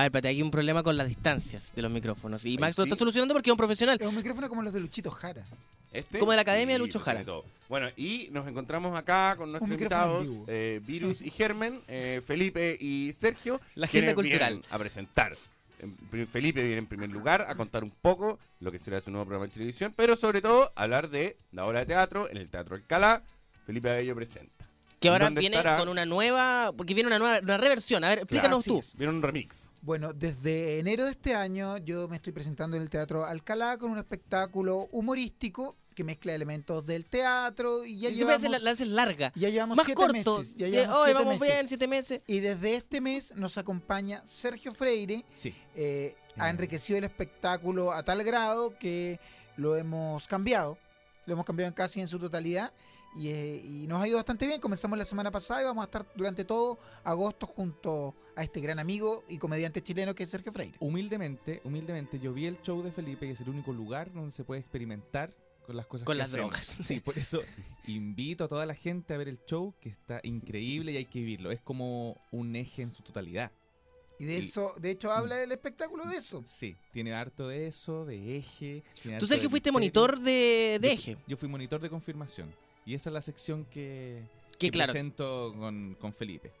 [0.00, 2.46] A ver, espérate, hay un problema con las distancias de los micrófonos.
[2.46, 2.88] Y Max lo sí.
[2.88, 3.98] está solucionando porque es un profesional.
[4.00, 5.44] Es un micrófono como los de Luchito Jara.
[5.92, 7.22] Este, Como de la Academia de sí, Lucho lo Jara.
[7.22, 7.44] todo.
[7.68, 13.12] Bueno, y nos encontramos acá con nuestros invitados, eh, Virus y Germen, eh, Felipe y
[13.12, 13.60] Sergio.
[13.74, 14.62] La agenda cultural.
[14.70, 15.36] A presentar.
[16.30, 19.48] Felipe viene en primer lugar a contar un poco lo que será su nuevo programa
[19.48, 23.22] de televisión, pero sobre todo hablar de la obra de teatro en el Teatro Alcalá.
[23.66, 24.64] Felipe Abello presenta.
[24.98, 25.78] Que ahora ¿Dónde viene estará?
[25.78, 26.72] con una nueva.
[26.74, 28.04] Porque viene una nueva una reversión.
[28.04, 28.80] A ver, explícanos tú.
[28.96, 29.69] Viene un remix.
[29.82, 33.90] Bueno, desde enero de este año yo me estoy presentando en el Teatro Alcalá con
[33.90, 38.88] un espectáculo humorístico que mezcla elementos del teatro y ya Y llevamos, la, la haces
[38.88, 39.32] larga.
[39.34, 40.38] ya llevamos Más siete corto.
[40.38, 40.54] meses.
[40.56, 41.54] Ya Eh, llevamos siete vamos meses.
[41.54, 42.20] bien, siete meses.
[42.26, 45.24] Y desde este mes nos acompaña Sergio Freire.
[45.32, 45.54] Sí.
[45.74, 46.42] eh, Mm.
[46.42, 49.18] ha enriquecido el espectáculo a tal grado que
[49.56, 50.78] lo hemos cambiado.
[51.26, 52.72] Lo hemos cambiado en casi en su totalidad.
[53.16, 54.60] Y, eh, y nos ha ido bastante bien.
[54.60, 58.78] Comenzamos la semana pasada y vamos a estar durante todo agosto junto a este gran
[58.78, 60.76] amigo y comediante chileno que es Sergio Freire.
[60.80, 64.44] Humildemente, humildemente, yo vi el show de Felipe y es el único lugar donde se
[64.44, 65.34] puede experimentar
[65.66, 66.50] con las cosas Con que las hacemos.
[66.50, 66.66] drogas.
[66.86, 67.40] Sí, por eso
[67.88, 71.18] invito a toda la gente a ver el show que está increíble y hay que
[71.18, 71.50] vivirlo.
[71.50, 73.50] Es como un eje en su totalidad.
[74.20, 76.42] Y de Y- eso, de hecho, habla el espectáculo de eso.
[76.46, 78.84] Sí, tiene harto de eso, de eje.
[79.18, 79.72] Tú, Sergio, de fuiste misterio.
[79.72, 81.16] monitor de, de Yo- eje.
[81.26, 82.54] Yo fui monitor de confirmación.
[82.84, 84.92] Y esa es la sección que, Que que claro.
[84.92, 86.52] presento con, con Felipe.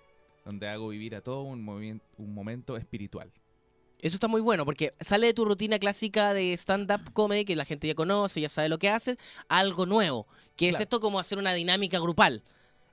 [0.44, 3.30] Donde hago vivir a todo un, movimiento, un momento espiritual.
[4.00, 7.66] Eso está muy bueno porque sale de tu rutina clásica de stand-up comedy que la
[7.66, 9.18] gente ya conoce, ya sabe lo que haces,
[9.48, 12.42] algo nuevo, que es esto como hacer una dinámica grupal.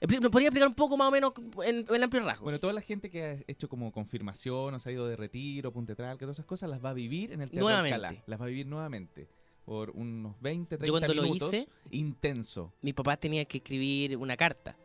[0.02, 1.34] ¿Nos podría explicar un poco más o menos
[1.66, 2.44] en, en amplios rasgos?
[2.44, 5.72] Bueno, toda la gente que ha hecho como confirmación, o se ha ido de retiro,
[5.72, 7.96] Punta Tral, que todas esas cosas, las va a vivir en el Teatro Nuevamente.
[7.96, 8.24] Alcalá.
[8.28, 9.28] Las va a vivir nuevamente.
[9.68, 11.54] Por unos 20, 30 Yo cuando lo minutos.
[11.54, 12.72] hice- Intenso.
[12.82, 14.78] mis papás tenían que escribir una carta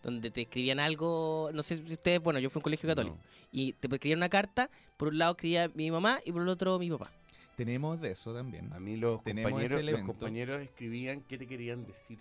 [0.00, 3.16] donde te escribían algo, no sé si ustedes, bueno, yo fui a un colegio católico,
[3.16, 3.22] No.
[3.50, 6.78] y te escribían una carta, por un lado escribía mi mamá y por el otro
[6.78, 7.10] mi papá.
[7.56, 8.72] Tenemos de eso también.
[8.72, 12.20] A mí los Tenemos compañeros, los compañeros escribían qué te querían decir.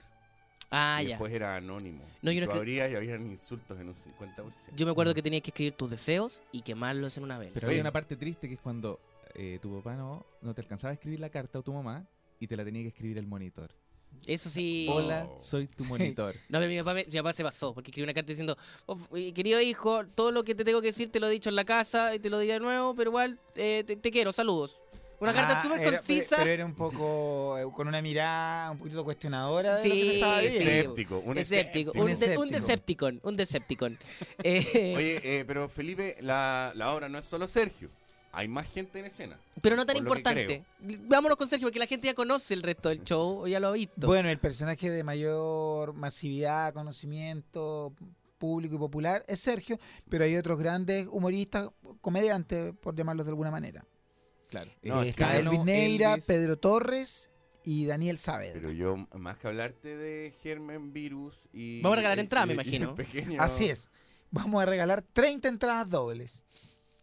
[0.72, 1.10] Ah, y ya.
[1.12, 2.04] después era anónimo.
[2.24, 4.76] No, yo no abrías y habían insultos en un 50%.
[4.76, 7.52] Yo me acuerdo que tenías que escribir tus deseos y quemarlos en una vela.
[7.54, 7.76] Pero Sí.
[7.76, 9.00] hay una parte triste que es cuando
[9.38, 12.06] eh, tu papá no, no te alcanzaba a escribir la carta o tu mamá
[12.40, 13.72] y te la tenía que escribir el monitor.
[14.26, 14.88] Eso sí.
[14.90, 15.90] Hola, soy tu Sí.
[15.90, 16.34] monitor.
[16.50, 18.58] No, pero mi papá, me- mi papá se pasó, porque escribió una carta diciendo,
[18.88, 21.50] "Oh, eh, querido hijo, todo lo que te tengo que decir te lo he dicho
[21.50, 24.34] en la casa y te lo diré de nuevo, pero igual eh, te, te quiero,
[24.34, 24.80] saludos.
[25.20, 26.28] Una carta Ah, súper concisa.
[26.30, 30.14] Pero, pero era un poco, eh, con una mirada un poquito cuestionadora de lo que
[30.16, 30.46] estaba sí.
[30.48, 31.92] Escéptico, un escéptico, escéptico.
[32.00, 32.46] un, de- escéptico.
[32.52, 33.98] Decepticon, un Decepticon.
[34.44, 37.90] Eh, Oye, eh, pero Felipe, la, la obra no es solo Sergio.
[38.32, 39.40] Hay más gente en escena.
[39.62, 40.64] pero no tan importante.
[41.08, 43.68] Vámonos con Sergio, porque la gente ya conoce el resto del show, o ya lo
[43.70, 44.06] ha visto.
[44.08, 47.94] Bueno, el personaje de mayor masividad, conocimiento
[48.38, 51.70] público y popular es Sergio, pero hay otros grandes humoristas,
[52.02, 53.84] comediantes, por llamarlos de alguna manera.
[54.50, 54.72] Claro.
[54.84, 57.32] No, Eh, es que está Cano, Elvis Neira, Elvis, Pedro Torres
[57.64, 58.54] y Daniel Saavedra.
[58.62, 61.82] Pero yo, más que hablarte de Germen Virus y.
[61.82, 62.94] Vamos a regalar entradas, me imagino.
[62.96, 63.90] pequeño- Así es.
[64.30, 66.46] Vamos a regalar 30 entradas dobles.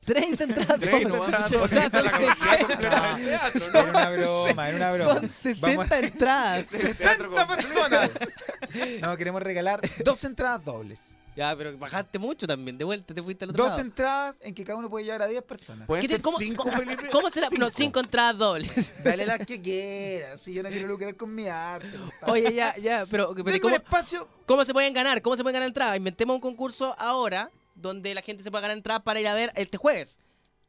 [0.05, 0.81] 30 entradas.
[0.81, 1.25] Treinta dobles.
[1.25, 3.17] entradas o sea, son a la capacidad completa 60.
[3.17, 3.79] del teatro, ¿no?
[3.81, 5.15] Era una broma, era una broma.
[5.21, 6.59] Son 60 Vamos a- entradas.
[6.59, 7.57] El teatro 60 completo.
[7.57, 8.11] personas.
[9.01, 11.17] No, queremos regalar dos entradas dobles.
[11.37, 13.81] Ya, pero bajaste mucho también, de vuelta te fuiste al otro Dos lado.
[13.83, 15.87] entradas en que cada uno puede llevar a 10 personas.
[15.87, 16.63] ¿Pueden ¿Qué te- ser cómo- cinco,
[17.11, 17.49] cómo- será?
[17.49, 17.61] Cinco.
[17.61, 19.03] No, cinco entradas dobles.
[19.05, 20.41] Dale las que quieras.
[20.41, 21.89] Si yo no quiero lucrar con mi arte.
[22.23, 24.29] Oye, ya, ya, pero, pero ¿cómo, espacio.
[24.47, 25.23] cómo se pueden ganar?
[25.23, 25.97] ¿Cómo se pueden ganar entradas?
[25.97, 29.53] Inventemos un concurso ahora donde la gente se pueda ganar entradas para ir a ver
[29.57, 30.19] este jueves.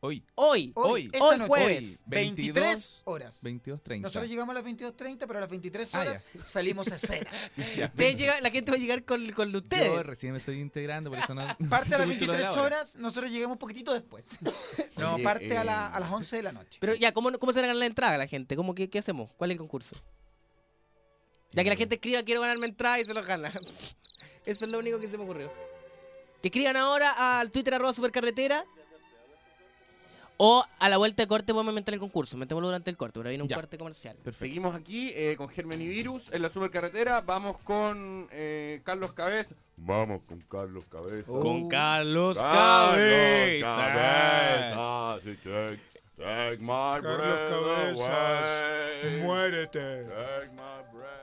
[0.01, 1.47] Hoy, Hoy, Hoy, esta hoy noche.
[1.47, 1.84] jueves.
[1.84, 3.43] hoy, 23 22, horas.
[3.43, 4.01] 22.30.
[4.01, 7.28] Nosotros llegamos a las 22.30, pero a las 23 Ah, horas salimos a escena.
[8.41, 10.06] La gente va a llegar con, con Yo ustedes.
[10.06, 11.41] recién me estoy integrando, por eso no.
[11.70, 12.62] Parte a las escucho lo de 23 la hora.
[12.62, 14.38] horas, nosotros llegamos un poquitito después.
[14.97, 16.78] No, Oye, parte a, eh, la- a las 11 de la noche.
[16.80, 18.56] Pero ya, ¿cómo, cómo se va a ganar la entrada a la gente?
[18.56, 19.32] ¿Cómo, qué, ¿Qué hacemos?
[19.38, 19.95] ¿Cuál es el concurso?
[21.53, 23.51] Ya que la gente escriba quiero ganarme entrada y se los gana.
[24.45, 25.49] Eso es lo único que se me ocurrió.
[26.46, 28.64] Que escriban ahora al Twitter arroba supercarretera.
[30.38, 32.38] O a la vuelta de corte podemos inventar el concurso.
[32.38, 33.56] Metémoslo durante el corte, pero viene un Ya.
[33.56, 34.16] corte comercial.
[34.32, 37.22] Seguimos aquí eh, con Germen y Virus en la supercarretera.
[37.22, 39.56] Vamos con eh, Carlos Cabeza.
[39.76, 41.32] Vamos con Carlos Cabeza.
[41.32, 43.76] Con Carlos Cabeza.
[43.76, 45.22] Cabezas.
[45.24, 45.80] Sí, take,
[46.16, 46.68] take my
[47.02, 49.22] Carlos breath Cabezas, away.
[49.24, 50.04] muérete.
[50.04, 51.16] Take my breath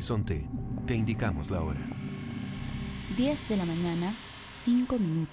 [0.00, 0.46] Horizonte,
[0.86, 1.78] te indicamos la hora.
[3.18, 4.14] 10 de la mañana,
[4.64, 5.29] 5 minutos.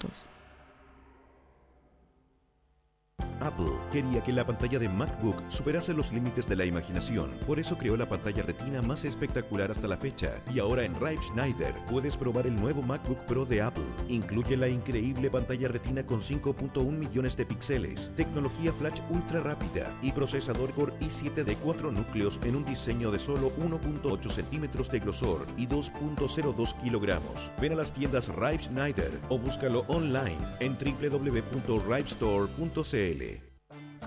[3.98, 7.96] Quería que la pantalla de MacBook superase los límites de la imaginación, por eso creó
[7.96, 10.40] la pantalla retina más espectacular hasta la fecha.
[10.54, 13.82] Y ahora en Rive Schneider puedes probar el nuevo MacBook Pro de Apple.
[14.06, 20.12] Incluye la increíble pantalla retina con 5.1 millones de píxeles, tecnología flash ultra rápida y
[20.12, 25.44] procesador Core i7 de 4 núcleos en un diseño de solo 1.8 centímetros de grosor
[25.56, 27.50] y 2.02 kilogramos.
[27.60, 33.47] Ven a las tiendas Rive Schneider o búscalo online en www.rivestore.cl.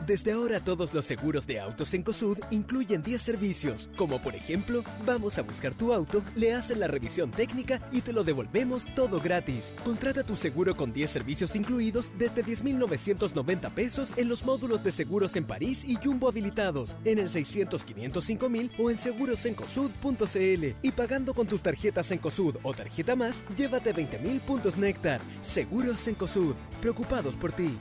[0.05, 4.83] Desde ahora todos los seguros de autos en COSUD incluyen 10 servicios, como por ejemplo,
[5.05, 9.21] vamos a buscar tu auto, le hacen la revisión técnica y te lo devolvemos todo
[9.21, 9.75] gratis.
[9.85, 15.35] Contrata tu seguro con 10 servicios incluidos desde 10.990 pesos en los módulos de seguros
[15.35, 21.35] en París y Jumbo habilitados, en el 600 505 mil o en segurosencosud.cl y pagando
[21.35, 25.21] con tus tarjetas en COSUD o tarjeta más, llévate 20.000 puntos Néctar.
[25.43, 27.77] Seguros en COSUD, preocupados por ti.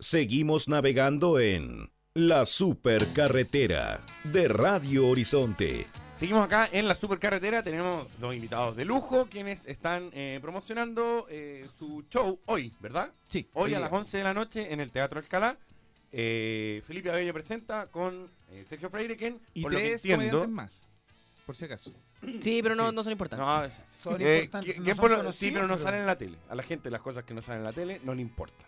[0.00, 5.86] Seguimos navegando en la supercarretera de Radio Horizonte.
[6.14, 11.66] Seguimos acá en la supercarretera, tenemos dos invitados de lujo quienes están eh, promocionando eh,
[11.78, 13.10] su show hoy, ¿verdad?
[13.28, 13.48] Sí.
[13.54, 13.80] Hoy hoy a día.
[13.80, 15.56] las 11 de la noche en el Teatro Alcalá.
[16.12, 19.40] Eh, Felipe Abello presenta con eh, Sergio Freireken.
[19.54, 20.38] Y por lo que tres entiendo.
[20.40, 20.88] comediantes más.
[21.46, 21.92] Por si acaso.
[22.40, 22.94] Sí, pero no, Sí.
[22.94, 23.46] no son importantes.
[23.46, 26.00] No, Son eh, importantes, que- no que son por lo- sí, pero no pero- salen
[26.00, 26.38] en la tele.
[26.48, 28.64] A la gente las cosas que no salen en la tele no le importa.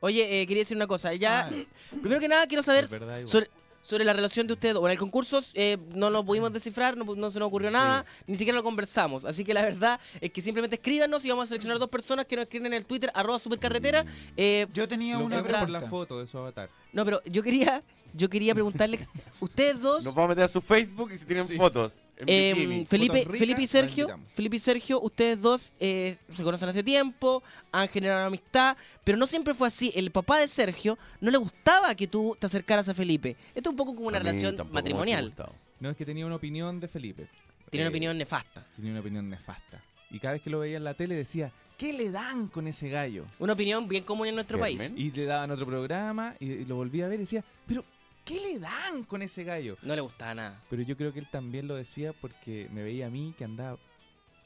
[0.00, 1.14] Oye, eh, quería decir una cosa.
[1.14, 1.50] Ya, Ah.
[2.00, 3.50] primero que nada, quiero saber verdad, sobre,
[3.82, 4.74] sobre la relación de ustedes.
[4.76, 8.36] Bueno, el concurso eh, no lo pudimos descifrar, no, no se nos ocurrió nada, ni
[8.36, 9.24] siquiera lo conversamos.
[9.24, 12.36] Así que la verdad es que simplemente escríbanos y vamos a seleccionar dos personas que
[12.36, 14.04] nos escriben en el Twitter, arroba supercarretera.
[14.36, 16.68] Eh, Yo tenía Lo una por la foto de su avatar.
[16.96, 17.82] No, pero yo quería,
[18.14, 19.06] yo quería preguntarle,
[19.40, 20.02] ustedes dos...
[20.04, 21.56] Nos vamos a meter a su Facebook y si tienen Sí.
[21.56, 21.94] fotos.
[22.18, 22.86] En Eh, bikini.
[22.86, 24.32] Felipe, Fotos ricas, Felipe y las Sergio, invitamos.
[24.32, 27.42] Felipe y Sergio, ustedes dos eh, se conocen hace tiempo,
[27.72, 29.92] han generado una amistad, pero no siempre fue así.
[29.94, 33.36] El papá de Sergio no le gustaba que tú te acercaras a Felipe.
[33.54, 35.26] Esto es un poco como una A mí relación tampoco me hubiese matrimonial.
[35.26, 35.52] gustado.
[35.80, 37.28] No es que tenía una opinión de Felipe.
[37.70, 38.64] Tiene una Eh, opinión nefasta.
[38.76, 39.82] Tenía una opinión nefasta.
[40.10, 42.88] Y cada vez que lo veía en la tele decía, ¿qué le dan con ese
[42.88, 43.26] gallo?
[43.38, 44.80] Una opinión bien común en nuestro país.
[44.96, 47.84] Y le daban otro programa y, y lo volvía a ver y decía, pero
[48.24, 49.76] ¿qué le dan con ese gallo?
[49.82, 50.62] No le gustaba nada.
[50.70, 53.78] Pero yo creo que él también lo decía porque me veía a mí que andaba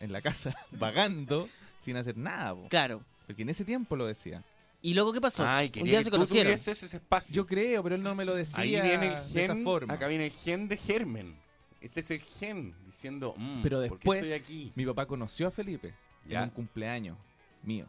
[0.01, 2.55] en la casa vagando sin hacer nada.
[2.55, 2.69] po.
[2.69, 3.03] Claro.
[3.27, 4.43] Porque en ese tiempo lo decía.
[4.83, 5.47] ¿Y luego qué pasó?
[5.47, 6.53] Ay, un quería día que se tú conocieron.
[6.55, 7.35] tuvieses ese espacio.
[7.35, 9.93] Yo creo, pero él no me lo decía Ahí viene el de esa gen, forma.
[9.95, 11.37] acá viene el gen de Germen.
[11.83, 14.73] Este es el gen diciendo, mm, Pero ¿por qué después- estoy aquí?
[14.75, 15.95] Mi papá conoció a Felipe
[16.27, 16.39] Ya.
[16.39, 17.17] en un cumpleaños
[17.63, 17.87] mío.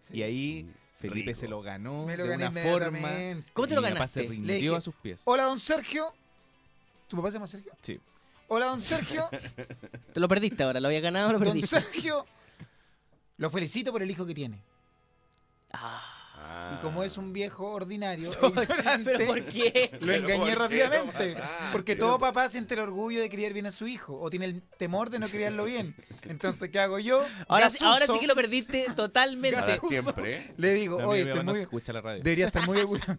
[0.00, 0.18] Sí.
[0.18, 1.40] Y ahí Felipe Rico.
[1.40, 2.88] se lo ganó Me lo de gané una forma.
[2.98, 3.50] inmediatamente.
[3.52, 4.22] ¿Cómo te y lo mi papá se ganaste?
[4.22, 5.22] Le rindió dije, a sus pies.
[5.24, 6.12] Hola, don Sergio.
[7.08, 7.72] ¿Tu papá se llama Sergio?
[7.82, 8.00] Sí.
[8.48, 9.28] Hola, don Sergio.
[10.12, 11.80] Te lo perdiste ahora, lo había ganado, lo don perdiste.
[11.80, 12.26] Sergio.
[13.36, 14.58] Lo felicito por el hijo que tiene.
[15.72, 16.14] Ah.
[16.74, 19.90] Y como es un viejo ordinario, e ¿Pero ignorante, por qué?
[19.92, 21.34] lo ¿Pero engañé por qué rápidamente.
[21.34, 21.44] no?
[21.72, 24.62] Porque todo papá siente el orgullo de criar bien a su hijo o tiene el
[24.76, 25.94] temor de no criarlo bien.
[26.22, 27.24] Entonces, ¿qué hago yo?
[27.48, 29.56] Ahora, sí- ahora sí que lo perdiste totalmente.
[29.56, 29.88] Gasuso.
[29.88, 30.52] siempre.
[30.56, 32.22] Le digo, No, oye, muy, escucha la radio.
[32.22, 33.16] debería estar muy orgulloso.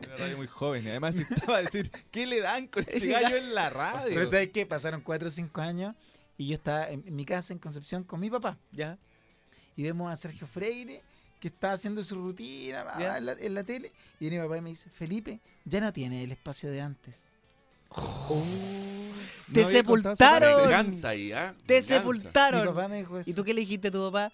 [0.00, 0.84] Una radio muy joven.
[0.84, 4.14] Y además estaba a decir, ¿qué le dan con ese gallo en la radio?
[4.14, 4.64] Pero ¿sabes qué?
[4.66, 5.94] Pasaron 4 o 5 años
[6.38, 8.58] y yo estaba en mi casa en Concepción con mi papá.
[8.72, 8.98] Ya.
[9.76, 11.02] Y vemos a Sergio Freire
[11.40, 13.16] que está haciendo su rutina Ya.
[13.18, 13.90] en, la, en la tele.
[14.20, 17.18] Y viene mi papá y me dice, Felipe, ya no tiene el espacio de antes.
[19.52, 20.16] Te No contado esa sepultaron.
[20.50, 20.62] parte.
[20.62, 21.54] Venganza ahí, ¿ah?
[21.66, 21.94] Te Venganza.
[21.94, 22.66] Mi sepultaron.
[22.68, 23.30] papá me dijo eso.
[23.30, 24.32] ¿Y tú qué le dijiste a tu papá?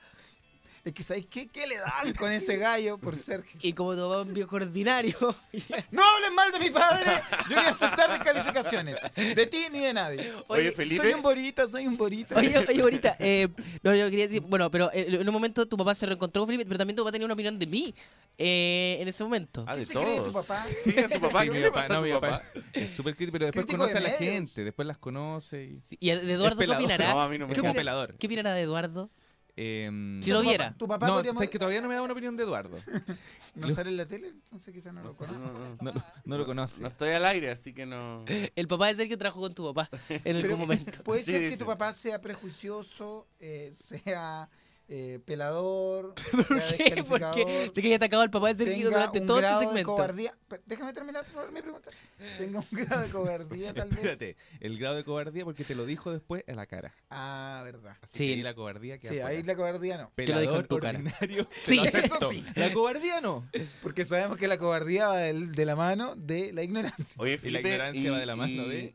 [0.86, 1.48] Es que, ¿sabes qué?
[1.48, 3.58] ¿Qué le dan con ese gallo por Sergio?
[3.60, 5.16] Y como tu papá es un viejo ordinario.
[5.90, 7.10] ¡No hablen mal de mi padre!
[7.50, 8.96] Yo voy a aceptar descalificaciones.
[9.16, 10.32] De ti ni de nadie.
[10.46, 11.02] Oye, Felipe.
[11.02, 12.36] Soy un borita, soy un borita.
[12.38, 13.48] Oye, oye, ahorita, eh,
[13.82, 16.46] no, yo quería decir, bueno, pero eh, en un momento tu papá se reencontró con
[16.46, 17.92] Felipe, pero también tu papá tenía una opinión de mí
[18.38, 19.64] eh, en ese momento.
[19.66, 20.26] Ah, ¿Qué de todos.
[20.28, 20.62] tu papá?
[20.84, 21.42] Sí, tu papá.
[21.42, 24.06] Sí, ¿Qué mi papá, no, mi papá es súper crítico, pero después Crítico conoce de
[24.06, 24.34] a la medios.
[24.34, 25.80] gente, después las conoce y...
[25.82, 26.84] Sí, ¿Y de Eduardo qué pelador.
[26.84, 27.12] opinará?
[27.12, 28.16] No, a mí no me ¿Qué, Es como opina- pelador.
[28.16, 29.10] ¿Qué opinará de Eduardo?
[29.58, 30.74] Em, Si lo Tu papá- viera.
[30.76, 32.76] Tu papá no, podríamos- es que todavía no me da una opinión de Eduardo.
[33.54, 34.28] ¿No sale en la tele?
[34.28, 35.38] Entonces quizás no lo No, conoce.
[35.46, 35.76] no, no.
[35.80, 36.82] No, lo- no lo conoce.
[36.82, 38.24] No estoy al aire, así que no.
[38.54, 41.02] El papá de Sergio trabajó con tu papá en algún momento.
[41.02, 44.48] Puede Sí, ser que tu papá sea prejuicioso, eh, sea
[44.88, 46.46] eh, pelador, ¿Por qué?
[46.46, 47.70] ¿Por descalificador, qué?
[47.74, 49.66] Sé que ya atacado al papá de Sergio tenga durante un todo este grado de
[49.66, 49.90] segmento.
[49.94, 50.34] cobardía.
[50.64, 51.90] Déjame terminar por favor, mi pregunta.
[52.38, 53.96] Tenga un grado de cobardía, tal vez.
[53.98, 56.94] Espérate, el grado de cobardía porque te lo dijo después en la cara.
[57.10, 57.96] Ah, verdad.
[58.00, 58.26] Así Sí.
[58.28, 59.28] que ahí la cobardía queda Sí, fuera.
[59.30, 60.12] ahí la cobardía no.
[60.14, 60.98] Te lo dijo en Pelador tu cara.
[60.98, 61.80] ordinario, te Sí.
[61.84, 62.44] Eso sí.
[62.54, 63.48] La cobardía no.
[63.82, 67.16] Porque sabemos que la cobardía va de la mano de la ignorancia.
[67.18, 68.94] Oye, Y la Felipe, ignorancia va de la mano de-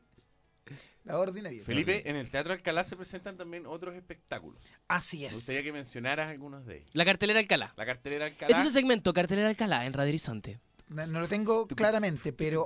[1.03, 1.63] La ordinaria.
[1.63, 4.61] Felipe, en el Teatro Alcalá se presentan también otros espectáculos.
[4.87, 5.33] Así Me es.
[5.33, 6.89] gustaría que mencionaras algunos de ellos.
[6.93, 7.73] La cartelera Alcalá.
[7.75, 8.61] La cartelera Este Alcalá.
[8.61, 10.59] es un segmento, cartelera Alcalá, en Radio Horizonte.
[10.89, 12.65] No, no lo tengo claramente, pero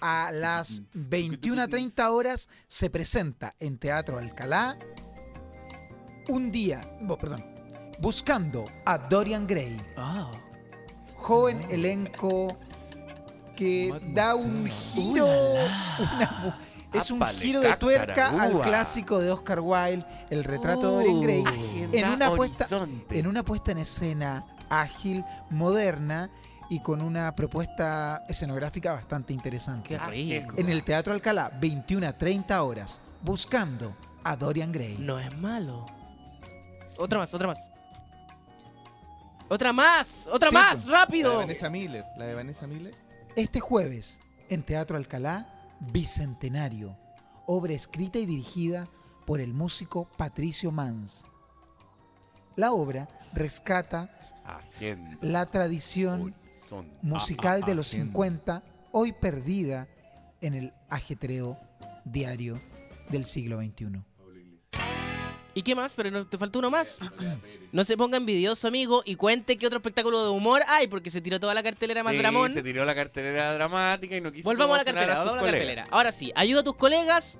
[0.00, 4.76] a las 21.30 horas se presenta en Teatro Alcalá
[6.28, 7.44] un día, oh, perdón,
[8.00, 9.80] buscando a Dorian Gray.
[9.96, 10.30] Ah.
[11.14, 12.58] Joven elenco
[13.56, 15.26] que da un giro,
[15.98, 16.58] una
[16.92, 21.44] es un giro de tuerca al clásico de Oscar Wilde, el retrato de Dorian Gray,
[21.92, 22.66] en Agenda una puesta
[23.10, 26.30] en una puesta en escena ágil, moderna
[26.70, 29.88] y con una propuesta escenográfica bastante interesante.
[29.88, 30.54] Qué rico.
[30.56, 34.96] En el Teatro Alcalá, 21 a 30 horas, buscando a Dorian Gray.
[34.98, 35.86] No es malo.
[36.96, 37.58] Otra más, otra más.
[39.48, 40.86] Otra más, otra Sí, más, pues.
[40.86, 41.36] La de rápido.
[41.38, 42.04] Vanessa Miller.
[42.16, 42.94] La de Vanessa Miller.
[43.34, 46.96] Este jueves, en Teatro Alcalá, Bicentenario,
[47.46, 48.88] obra escrita y dirigida
[49.26, 51.24] por el músico Patricio Mans.
[52.56, 54.10] La obra rescata
[54.44, 56.34] Agenda la tradición
[57.02, 58.06] musical de los agenda.
[58.06, 58.62] 50,
[58.92, 59.88] hoy perdida
[60.40, 61.58] en el ajetreo
[62.04, 62.60] diario
[63.10, 64.02] del siglo XXI.
[65.54, 65.94] ¿Y qué más?
[65.96, 66.98] Pero no, te faltó uno más.
[67.72, 71.20] No se ponga envidioso, amigo, y cuente qué otro espectáculo de humor hay, porque se
[71.20, 72.52] tiró toda la cartelera más Sí, dramón.
[72.52, 75.50] se tiró la cartelera dramática y no quiso Volvamos a la cartelera, volvamos a la
[75.52, 75.86] cartelera.
[75.90, 77.38] Ahora sí, ayuda a tus colegas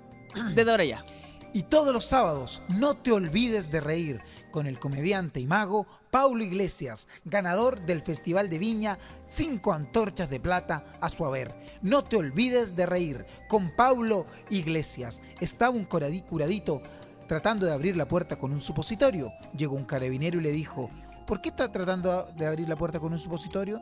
[0.54, 1.04] desde ahora ya.
[1.52, 4.20] Y todos los sábados, no te olvides de reír
[4.52, 10.38] con el comediante y mago Paulo Iglesias, ganador del Festival de Viña, cinco antorchas de
[10.38, 11.52] plata a su haber.
[11.82, 15.22] No te olvides de reír con Paulo Iglesias.
[15.40, 16.82] Estaba un curadito
[17.30, 19.32] tratando de abrir la puerta con un supositorio.
[19.56, 20.90] Llegó un carabinero y le dijo,
[21.28, 23.80] ¿por qué está tratando de abrir la puerta con un supositorio?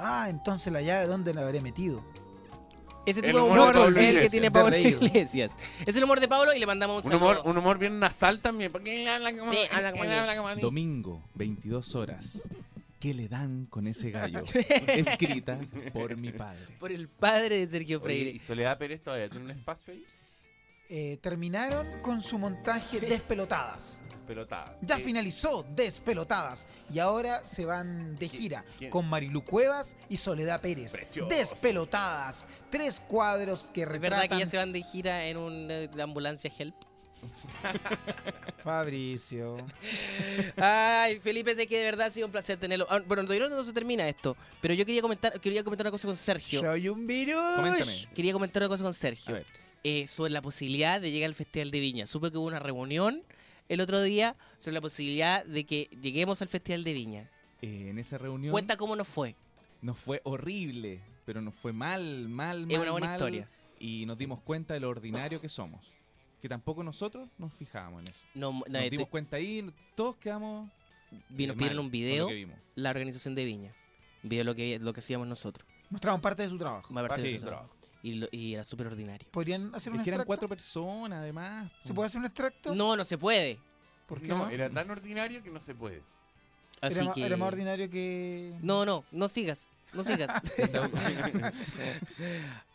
[0.00, 2.02] Ah, entonces la llave, ¿dónde la habré metido?
[3.06, 4.76] Ese El tipo de humor humor de Pablo es el que tiene De Pablo.
[4.76, 5.52] Iglesias.
[5.86, 7.50] Es el humor de Pablo y le mandamos un Un humor, saludo.
[7.52, 8.72] un humor bien nasal también.
[8.72, 10.16] Porque él habla como, Sí, habla como él yo.
[10.18, 10.60] habla como así.
[10.60, 12.42] Domingo, 22 horas.
[12.98, 14.42] ¿Qué le dan con ese gallo?
[14.88, 15.60] Escrita
[15.92, 16.66] por mi padre.
[16.80, 18.30] Por el padre de Sergio Oye, Freire.
[18.30, 20.04] ¿Y Soledad Pérez todavía tiene un espacio ahí?
[20.88, 24.00] Eh, terminaron con su montaje Despelotadas.
[24.26, 24.76] Pelotadas.
[24.82, 28.90] Ya finalizó Despelotadas y ahora se van de gira quién?
[28.90, 30.92] con Marilu Cuevas y Soledad Pérez.
[30.92, 31.28] Precioso.
[31.28, 32.46] Despelotadas.
[32.70, 34.20] Tres cuadros que ¿Es retratan...
[34.20, 36.74] verdad que ya se van de gira en una ambulancia Help?
[38.64, 39.56] Fabricio.
[40.56, 42.86] Ay, Felipe, sé que de verdad ha sido un placer tenerlo.
[42.90, 46.06] Ah, Bueno, todavía no se termina esto, pero yo quería comentar, quería comentar una cosa
[46.06, 46.60] con Sergio.
[46.60, 47.56] Soy un virus.
[47.56, 48.08] Coméntame.
[48.14, 49.34] Quería comentar una cosa con A Sergio.
[49.34, 49.46] ver.
[49.88, 52.06] Eh, sobre la posibilidad de llegar al Festival de Viña.
[52.06, 53.22] Supe que hubo una reunión
[53.68, 57.30] el otro día sobre la posibilidad de que lleguemos al Festival de Viña.
[57.62, 59.34] Eh, en esa reunión Cuenta cómo nos fue.
[59.82, 62.70] nos fue horrible, pero nos fue mal, mal, mal.
[62.72, 63.48] Es una buena mal, historia.
[63.80, 65.92] Y nos dimos cuenta de lo ordinario que somos.
[66.42, 68.20] Que tampoco nosotros nos fijábamos en eso.
[68.34, 70.68] No, no, Nos estoy- dimos cuenta ahí, todos quedamos.
[71.30, 72.56] vi- nos eh, pidieron un video, que vimos.
[72.76, 73.74] la organización de Viña.
[74.22, 75.66] Un video de lo que, lo que hacíamos nosotros.
[75.90, 76.92] Mostraron parte de su trabajo.
[76.94, 77.74] Parte Ah, de sí, su trabajo.
[78.02, 79.26] Y, lo- y era súper ordinario.
[79.30, 80.26] ¿Podrían hacer un Es que eran extracto?
[80.26, 81.70] cuatro personas, además.
[81.84, 82.74] ¿Se puede hacer un extracto?
[82.74, 83.58] No, no se puede.
[84.06, 84.50] ¿Por qué No, no?
[84.50, 86.02] era tan ordinario que no se puede.
[86.80, 87.26] Así Era, ma- que...
[87.26, 88.54] era más ordinario que...
[88.62, 89.66] No, no, no sigas.
[89.92, 90.30] No sigas.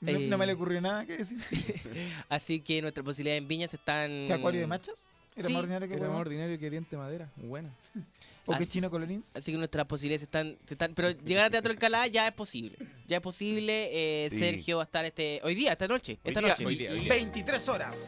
[0.02, 1.40] No, no me le ocurrió nada que decir.
[2.30, 4.10] Así que nuestras posibilidades en Viña se están...
[4.28, 4.96] ¿Que acuario de machas?
[5.36, 6.22] ¿Era Sí, más ordinario que Era más huevón?
[6.28, 7.30] ordinario que diente de madera.
[7.38, 7.70] Buena.
[8.46, 9.36] ¿O que Así- chino colorins?
[9.36, 10.58] Así que nuestras posibilidades están.
[10.96, 12.78] Pero llegar a Teatro Alcalá ya es posible.
[13.08, 13.90] Ya es posible.
[14.26, 14.40] eh, Sí.
[14.40, 16.20] Sergio va a estar este hoy día, esta noche.
[16.24, 16.66] Hoy Esta día, noche.
[16.66, 17.14] hoy día, hoy día.
[17.14, 18.08] 23 horas.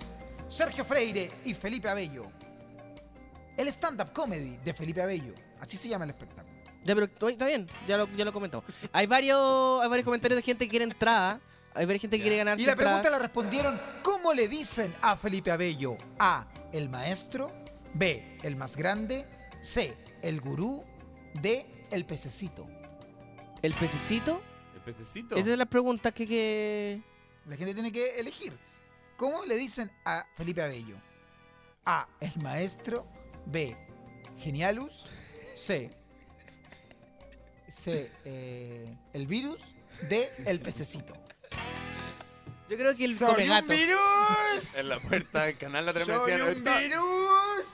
[0.50, 2.30] Sergio Freire y Felipe Abello.
[3.58, 5.34] El stand-up comedy de Felipe Abello.
[5.62, 6.54] Así se llama el espectáculo.
[6.84, 8.66] Ya, pero está bien, ya lo, ya lo comentamos.
[8.92, 11.40] Hay varios, hay varios comentarios de gente que quiere entrada.
[11.74, 15.16] Hay varias gente que quiere ganar Y la pregunta la respondieron, ¿cómo le dicen a
[15.18, 15.98] Felipe Abello?
[16.20, 17.52] A, el maestro.
[17.94, 19.26] B, el más grande.
[19.62, 19.96] C,
[20.26, 20.84] el gurú.
[21.42, 22.68] D, el pececito.
[23.62, 24.42] ¿El pececito?
[24.74, 25.36] El pececito.
[25.36, 26.28] Esa es la pregunta que...
[26.28, 27.02] que...
[27.46, 28.54] La gente tiene que elegir.
[29.18, 30.96] ¿Cómo le dicen a Felipe Abello?
[31.86, 33.08] A, el maestro.
[33.46, 33.78] B,
[34.40, 35.06] genialus.
[35.56, 35.92] C,
[37.70, 39.62] C, eh, el virus.
[40.10, 41.14] D, el pececito.
[42.68, 43.74] Yo creo que el ¡Soy come un gato.
[43.74, 44.76] virus!
[44.76, 47.25] En la puerta del canal la ¡Soy un virus!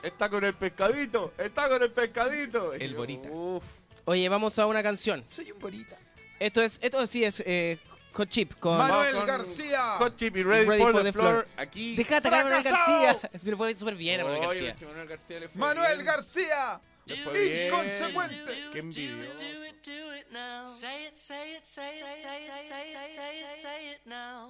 [0.03, 1.33] Está con el pescadito.
[1.37, 2.73] Está con el pescadito.
[2.73, 3.29] El Borita.
[3.29, 3.63] Uf.
[4.05, 5.23] Oye, vamos a una canción.
[5.27, 5.97] Soy un bonita.
[6.39, 7.77] Esto es, esto sí es eh,
[8.13, 8.77] Hot Chip con...
[8.77, 9.81] Manuel con- García.
[9.99, 11.47] Hot chip y ready, for, the floor.
[11.55, 11.95] Aquí.
[11.95, 12.63] Deja de atacar a Manuel.
[12.63, 13.29] García.
[13.43, 14.73] Se le fue súper bien a Manuel García.
[14.73, 16.05] si Manuel García le fue Manuel bien.
[16.05, 16.81] García.
[17.05, 17.67] Le fue bien.
[17.67, 18.53] Inconsecuente.
[18.73, 19.25] Qué envidio.
[20.65, 24.49] Say it, say it, say it, say it, say it, say it, say it now.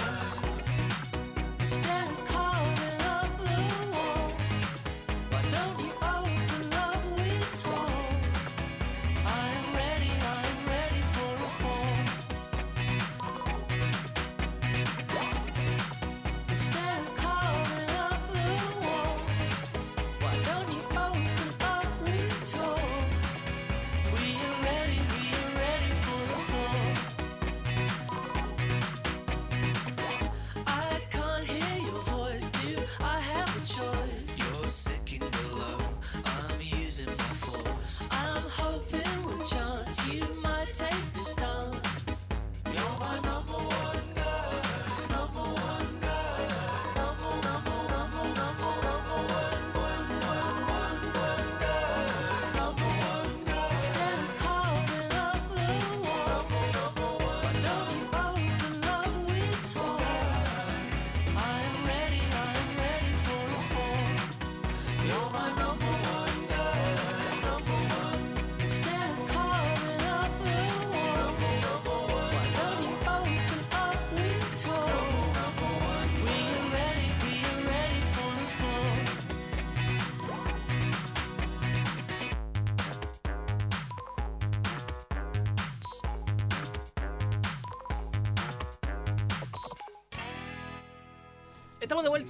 [1.64, 2.09] Stand.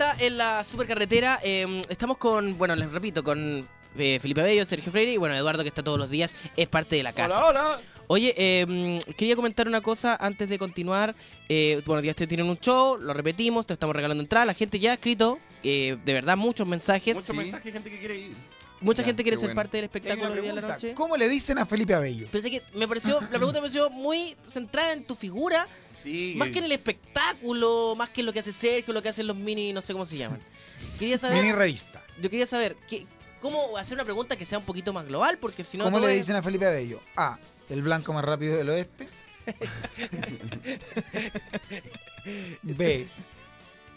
[0.01, 1.41] Vuelta en la supercarretera.
[1.43, 3.67] eh, estamos con, bueno, les repito, con
[3.99, 6.97] eh, Felipe Bello, Sergio Freire y bueno, Eduardo que está todos los días, es parte
[6.97, 7.45] de la casa.
[7.45, 7.81] Hola, hola.
[8.07, 11.15] Oye, eh, quería comentar una cosa antes de continuar.
[11.49, 14.47] Eh, bueno, ya te tienen un show, lo repetimos, te estamos regalando entrada.
[14.47, 17.15] La gente ya ha escrito, eh, de verdad, muchos mensajes.
[17.15, 18.33] Muchos mensajes, gente que quiere ir.
[18.81, 19.59] Mucha Ya, gente quiere ser bueno.
[19.61, 20.95] parte del espectáculo una hoy día de la pregunta, noche.
[20.95, 22.27] ¿Cómo le dicen a Felipe Abello?
[22.33, 25.69] Pensé que me pareció, la pregunta me pareció muy centrada en tu figura,
[26.03, 26.35] Sí.
[26.37, 29.27] más que en el espectáculo, más que en lo que hace Sergio, lo que hacen
[29.27, 30.41] los mini, no sé cómo se llaman.
[30.99, 32.03] Quería saber, Mini revista.
[32.21, 33.07] yo quería saber, ¿qué,
[33.41, 35.39] ¿cómo hacer una pregunta que sea un poquito más global?
[35.39, 35.85] Porque si no.
[35.85, 37.01] ¿Cómo le es- dicen a Felipe Abello?
[37.17, 37.39] A.
[37.69, 39.09] El blanco más rápido del oeste.
[42.63, 43.07] B.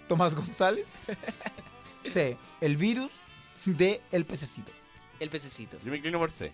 [0.08, 0.88] Tomás González.
[2.04, 2.38] C.
[2.62, 3.12] El virus.
[3.66, 4.02] D.
[4.12, 4.72] El pececito.
[5.20, 5.78] El pececito.
[5.84, 6.52] Yo me inclino por C.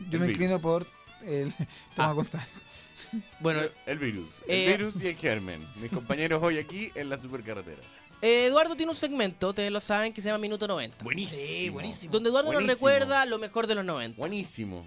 [0.00, 0.30] Yo El me virus.
[0.30, 0.86] inclino por
[1.26, 1.52] el
[1.94, 2.12] Tomás Ah.
[2.12, 2.48] González.
[3.40, 4.28] Bueno, El virus.
[4.48, 5.64] Eh, El virus y el germen.
[5.76, 7.80] Mis compañeros hoy aquí en la supercarretera.
[8.22, 11.04] eh, Eduardo tiene un segmento, ustedes lo saben, que se llama Minuto 90.
[11.04, 11.40] Buenísimo.
[11.40, 12.12] Sí, buenísimo.
[12.12, 14.16] Donde Eduardo nos recuerda lo mejor de los 90.
[14.18, 14.84] Buenísimo.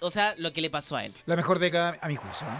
[0.00, 1.12] O sea, lo que le pasó a él.
[1.26, 2.46] La mejor década a mi juicio.
[2.46, 2.50] ¿eh?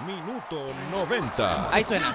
[0.00, 1.72] Minuto 90.
[1.72, 2.14] Ahí suena.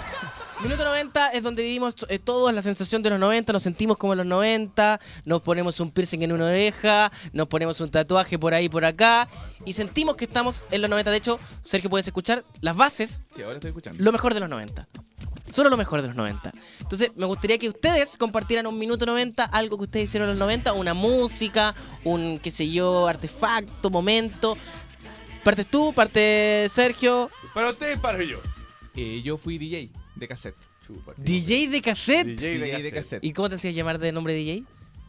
[0.62, 4.12] Minuto 90 es donde vivimos eh, todos la sensación de los 90, nos sentimos como
[4.12, 8.54] en los 90, nos ponemos un piercing en una oreja, nos ponemos un tatuaje por
[8.54, 9.30] ahí por acá
[9.64, 11.10] y sentimos que estamos en los 90.
[11.12, 14.04] De hecho, Sergio, puedes escuchar las bases, Sí, ahora estoy escuchando.
[14.04, 14.86] lo mejor de los 90.
[15.50, 16.52] Solo lo mejor de los 90.
[16.82, 20.46] Entonces, me gustaría que ustedes compartieran un minuto 90, algo que ustedes hicieron en los
[20.46, 21.74] 90, una música,
[22.04, 24.58] un, qué sé yo, artefacto, momento.
[25.44, 27.30] Partes tú, parte Sergio.
[27.54, 28.40] Para ustedes, para yo.
[28.96, 30.56] Eh, yo fui DJ de cassette.
[30.86, 32.28] Chupa, DJ de cassette.
[32.28, 33.24] DJ de DJ de cassette.
[33.24, 34.64] ¿Y cómo te hacías llamar de nombre DJ?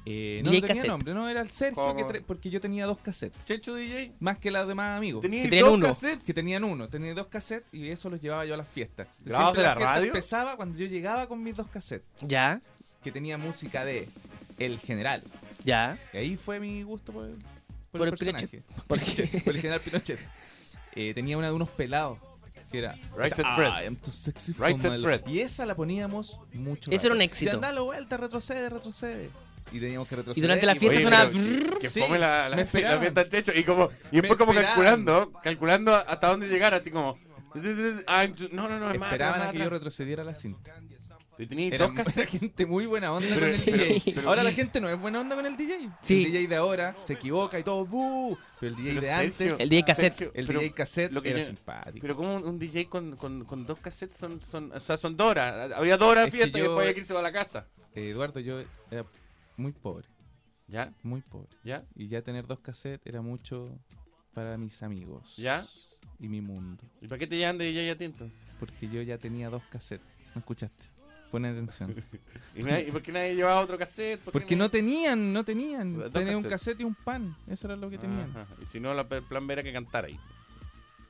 [0.07, 0.87] Eh, no, DJ no tenía cassette.
[0.89, 3.45] nombre, no, era el Sergio, que tra- porque yo tenía dos cassettes.
[3.45, 4.13] Checho DJ.
[4.21, 5.21] Más que los demás amigos.
[5.23, 5.87] Tenía Que tenían dos uno.
[5.89, 6.25] cassettes.
[6.25, 9.09] Que tenían uno, tenía dos cassettes y eso los llevaba yo a las fiestas.
[9.25, 10.07] ¿Grabados Siempre de la fiesta radio?
[10.09, 12.61] empezaba cuando yo llegaba con mis dos cassettes, Ya,
[13.03, 14.09] que tenía música de
[14.59, 15.23] El General.
[15.65, 15.99] ya.
[16.15, 17.37] Y ahí fue mi gusto por el,
[17.91, 18.63] por Por el el personaje.
[18.87, 20.19] Por el- Pinochet, por el general Pinochet.
[20.95, 22.19] Eh, tenía una de unos pelados.
[22.71, 23.69] Que era Right Set Fred.
[23.83, 25.27] I am too sexy Right for Set my Fred.
[25.27, 26.91] Y esa la poníamos mucho.
[26.93, 27.25] Ese era un rato.
[27.27, 27.57] éxito.
[27.57, 29.29] Y dale vuelta, retrocede, retrocede.
[29.73, 30.39] Y teníamos que retroceder.
[30.39, 31.31] Y durante la fiesta sonaba...
[31.81, 33.53] Que Sí, fome la, la, me la fiesta del Checho.
[33.59, 34.65] Y, como, y después Me como esperaban.
[34.77, 37.19] calculando, calculando hasta dónde llegar, así como...
[38.09, 40.73] I'm too- no, no, no, es más Esperaban a que más yo retrocediera la cinta.
[41.43, 42.31] Y tenía Era, dos era cassettes.
[42.41, 44.13] gente muy buena onda Pero con el DJ.
[44.15, 45.91] pero- ahora la gente no es buena onda con el DJ.
[46.03, 46.25] Sí.
[46.27, 48.37] El DJ de ahora se equivoca y todo, ¡buh!
[48.61, 50.13] Pero el DJ Pero de Sergio, antes, El DJ cassette.
[50.19, 51.99] Sergio, el pero DJ cassette lo que era yo- simpático.
[52.03, 55.17] Pero como un, un DJ con, con, con dos cassettes son, son, o sea, son
[55.17, 55.73] dos horas.
[55.73, 57.67] Había dos horas de Es que fiesta y yo- después que irse a la casa.
[57.95, 58.61] Eh, Eduardo, yo
[58.91, 59.05] era
[59.57, 60.07] muy pobre,
[60.69, 60.93] ¿Ya?
[61.03, 61.49] muy pobre.
[61.65, 61.83] ¿Ya?
[61.97, 63.79] Y ya tener dos cassettes era mucho
[64.35, 65.37] para mis amigos.
[65.37, 65.67] ¿Ya?
[66.19, 66.85] Y mi mundo.
[67.01, 68.39] ¿Y para qué te llaman de DJ a ti entonces?
[68.59, 70.07] Porque yo ya tenía dos cassettes.
[70.35, 70.85] ¿No escuchaste?
[71.31, 71.95] Pon atención.
[72.57, 74.19] ¿Y, nadie- y por qué nadie llevaba otro cassette?
[74.21, 76.11] ¿Por qué Porque no tenían, no tenían.
[76.13, 77.37] Tenían un cassette y un pan.
[77.49, 78.31] Eso era lo que tenían.
[78.31, 78.47] Ajá.
[78.63, 80.19] Y si no, la- el plan B era que cantara ahí.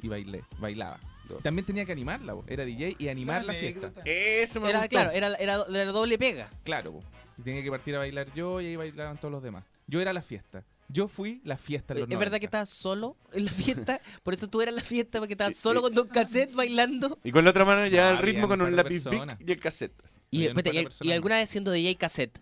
[0.02, 0.98] Y bailé, bailaba.
[1.28, 1.42] Dos.
[1.42, 2.44] También tenía que animarla, po.
[2.48, 3.92] era DJ y animar la fiesta.
[4.04, 4.90] Eso me Era, gustó.
[4.90, 6.50] claro, era, era, era doble pega.
[6.64, 7.00] Claro,
[7.38, 9.64] y tenía que partir a bailar yo y ahí bailaban todos los demás.
[9.86, 10.64] Yo era la fiesta.
[10.92, 12.40] Yo fui la fiesta de ¿Es los verdad 90.
[12.40, 14.00] que estabas solo en la fiesta?
[14.22, 17.18] Por eso tú eras la fiesta, porque estabas solo con dos cassettes bailando.
[17.22, 19.38] Y con la otra mano ya No, el ritmo con un lápiz personas.
[19.38, 19.92] Bic y el cassette.
[20.30, 22.40] Y, espérate, alguna vez siendo DJ cassette,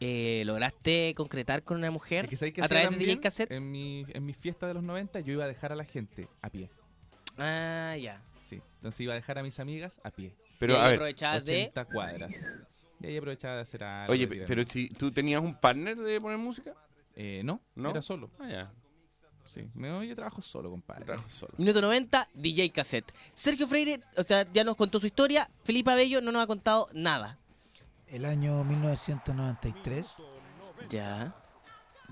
[0.00, 3.10] eh, ¿lograste concretar con una mujer Es que ¿sabes qué a hacía través de también?
[3.16, 3.50] DJ cassette?
[3.50, 6.28] En mi, en mi fiesta de los 90 yo iba a dejar a la gente
[6.40, 6.70] a pie.
[7.36, 8.22] Ah, ya.
[8.44, 8.60] Sí.
[8.76, 10.34] Entonces iba a dejar a mis amigas a pie.
[10.60, 11.62] Pero y ahí a ver, aprovechabas de...
[11.62, 12.46] 80 cuadras.
[13.00, 14.12] Y ahí aprovechaba de hacer algo.
[14.12, 16.74] oye, de pero si tú tenías un partner de poner música,
[17.20, 17.90] Eh, no, ¿no?
[17.90, 18.30] era solo.
[18.38, 18.72] Ah, ya.
[19.44, 21.04] Sí, me, yo trabajo solo, compadre.
[21.06, 21.54] Trabajo solo.
[21.56, 23.12] Minuto 90, DJ cassette.
[23.34, 25.50] Sergio Freire, o sea, ya nos contó su historia.
[25.64, 27.38] Felipe Abello no nos ha contado nada.
[28.06, 30.22] El año 1993
[30.90, 31.34] Ya.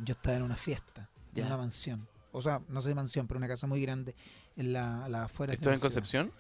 [0.03, 1.43] yo estaba en una fiesta, Ya.
[1.43, 2.09] en una mansión.
[2.33, 4.15] O sea, no sé mansión, pero una casa muy grande
[4.57, 6.24] en la, a las afueras ¿Esto de es en la ciudad.
[6.24, 6.33] Concepción?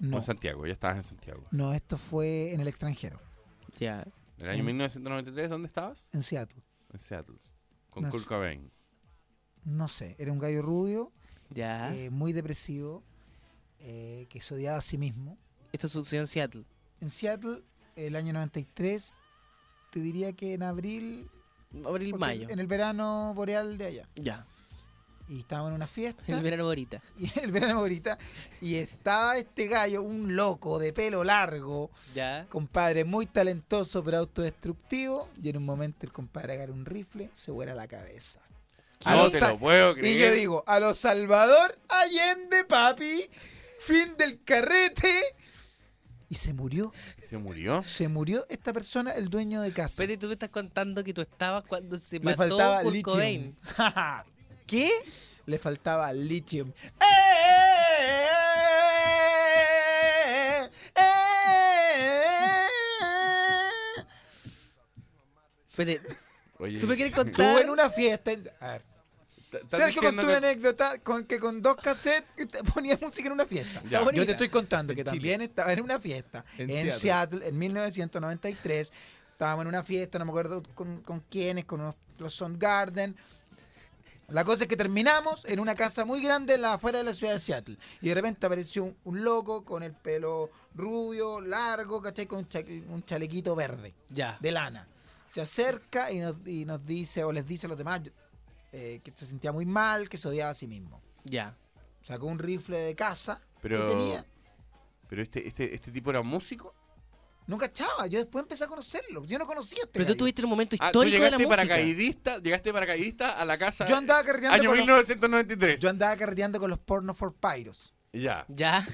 [0.00, 0.66] ¿O No, en Santiago?
[0.66, 1.44] Ya estabas en Santiago.
[1.50, 3.20] no, esto fue en el extranjero,
[3.78, 4.02] Ya.
[4.38, 6.08] ¿En el año En- 1993 dónde estabas?
[6.12, 6.62] en Seattle.
[6.92, 7.36] En Seattle.
[7.92, 8.26] Con Kurt.
[8.26, 8.70] Cobain.
[9.64, 11.12] No sé, era un gallo rubio,
[11.50, 11.94] Ya.
[11.94, 13.04] eh, muy depresivo,
[13.78, 15.38] eh, que se odiaba a sí mismo.
[15.72, 16.64] Esto sucedió en Seattle.
[17.00, 17.62] En Seattle,
[17.94, 19.18] el año 93,
[19.92, 21.30] te diría que en abril,
[21.84, 22.48] Abril, mayo.
[22.50, 24.08] en el verano boreal de allá.
[24.16, 24.46] Ya.
[25.28, 26.22] Y estábamos en una fiesta.
[26.26, 27.00] El verano ahorita.
[27.18, 28.18] y el verano ahorita
[28.60, 32.46] y estaba este gallo, un loco de pelo largo, Ya.
[32.50, 37.50] compadre muy talentoso pero autodestructivo, y en un momento el compadre agarra un rifle, se
[37.50, 38.40] vuela la cabeza.
[39.04, 40.20] A No los te lo puedo y creer.
[40.30, 43.28] yo digo, a los Salvador Allende, papi,
[43.80, 45.22] fin del carrete.
[46.28, 46.92] Y se murió,
[47.28, 47.82] ¿Se murió?
[47.84, 50.02] se murió esta persona, el dueño de casa.
[50.02, 53.02] Espérate, tú me estás contando que tú estabas cuando se Le mató faltaba Kurt.
[53.02, 53.56] Cobain.
[54.72, 54.90] ¿Qué?
[55.44, 56.72] Le faltaba lithium.
[65.68, 66.16] Espérate,
[66.58, 67.62] Oye, ¿tú me quieres contar?
[67.62, 68.32] en una fiesta.
[68.32, 68.82] en- A ver.
[69.52, 73.32] ¿estás Sergio contó una que- anécdota con que con dos cassettes te ponía música en
[73.32, 73.82] una fiesta.
[73.84, 73.98] Ya.
[74.00, 74.26] Yo bonita.
[74.26, 75.10] te estoy contando En que Chile.
[75.16, 76.98] también estaba en una fiesta En en, Seattle.
[77.40, 77.48] Seattle.
[77.48, 78.92] en 1993.
[79.32, 83.16] Estábamos en una fiesta, no me acuerdo con, con quiénes, con unos- los Soundgarden.
[84.32, 87.14] La cosa es que terminamos en una casa muy grande en la afuera de la
[87.14, 87.76] ciudad de Seattle.
[88.00, 92.26] Y de repente apareció un, un loco con el pelo rubio, largo, ¿cachai?
[92.26, 94.38] Con un, cha- un chalequito verde Ya.
[94.40, 94.88] de lana.
[95.26, 98.00] Se acerca y nos, y nos dice, o les dice a los demás,
[98.72, 101.00] eh, que se sentía muy mal, que se odiaba a sí mismo.
[101.24, 101.54] Ya.
[102.00, 104.26] Sacó un rifle de casa Pero, que tenía.
[105.08, 106.74] pero este, este, este tipo era músico.
[107.46, 109.24] No cachaba, yo después empecé a conocerlo.
[109.24, 111.36] Yo no conocía a este Pero tú tuviste un momento Ah, tú histórico de la
[111.38, 111.56] llegaste música.
[111.68, 115.80] paracaidista, llegaste paracaidista a la casa Yo andaba carreteando año con los, 1993.
[115.80, 117.94] yo andaba carreteando con los porno for pyros.
[118.12, 118.44] Ya.
[118.48, 118.86] Ya.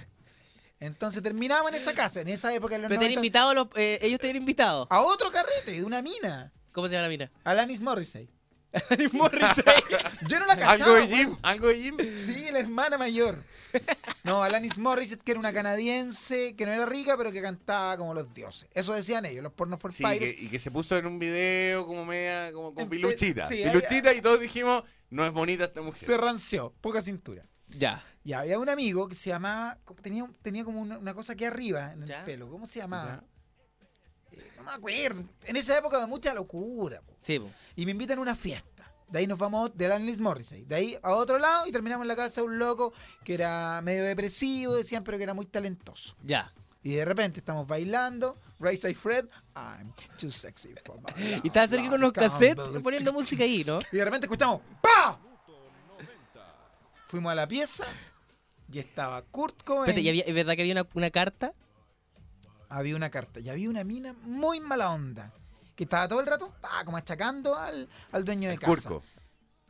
[0.80, 3.68] Entonces terminaba en esa casa, en esa época de los Pero tenían 90, invitado los,
[3.74, 4.86] eh, ellos te habían invitado.
[4.90, 7.30] a otro carrete de una mina, ¿Cómo se llama la mina?
[7.44, 8.30] Alanis Morrissey.
[9.12, 9.64] Morrissey.
[10.28, 10.72] Yo no la cachaba.
[10.72, 11.16] Algo de.
[11.16, 11.96] Jim, algo de Jim.
[12.26, 13.42] Sí, la hermana mayor.
[14.24, 18.14] No, Alanis Morissette, que era una canadiense, que no era rica, pero que cantaba como
[18.14, 18.68] los dioses.
[18.74, 21.86] Eso decían ellos, los porno for Sí, que- y que se puso en un video
[21.86, 23.48] como media, como con piluchita.
[23.48, 26.08] sí, piluchita y todos dijimos, no es bonita esta mujer.
[26.08, 27.44] Se ranció, poca cintura.
[27.68, 28.02] Ya.
[28.24, 31.44] Y había un amigo que se llamaba, tenía, un- tenía como una, una cosa aquí
[31.44, 32.24] arriba en el ¿Ya?
[32.24, 32.48] pelo.
[32.48, 33.24] ¿Cómo se llamaba?
[34.56, 35.22] No me acuerdo.
[35.44, 37.00] En esa época de mucha locura.
[37.00, 37.14] po.
[37.20, 37.50] Sí, po.
[37.76, 38.92] Y me invitan a una fiesta.
[39.08, 40.64] De ahí nos vamos de Alanis Morrissey.
[40.64, 42.92] De ahí a otro lado y terminamos en la casa de un loco
[43.24, 46.14] que era medio depresivo, decían, pero que era muy talentoso.
[46.22, 46.52] Ya.
[46.82, 48.36] Y de repente estamos bailando.
[48.60, 49.26] Rise I Fred.
[49.56, 53.64] I'm too sexy for my love, Y estaba Sergio con los cassettes poniendo música ahí,
[53.64, 53.78] ¿no?
[53.92, 55.18] Y de repente escuchamos ¡Pa!
[57.06, 57.84] Fuimos a la pieza
[58.70, 59.84] y estaba Kurt Cobain.
[59.84, 61.54] Espérate, ¿y había- ¿es verdad que había una, una carta?
[62.68, 65.32] Había una carta y había una mina muy mala onda.
[65.74, 68.72] Que estaba todo el rato estaba como achacando al, al dueño de El casa.
[68.88, 69.02] Curco.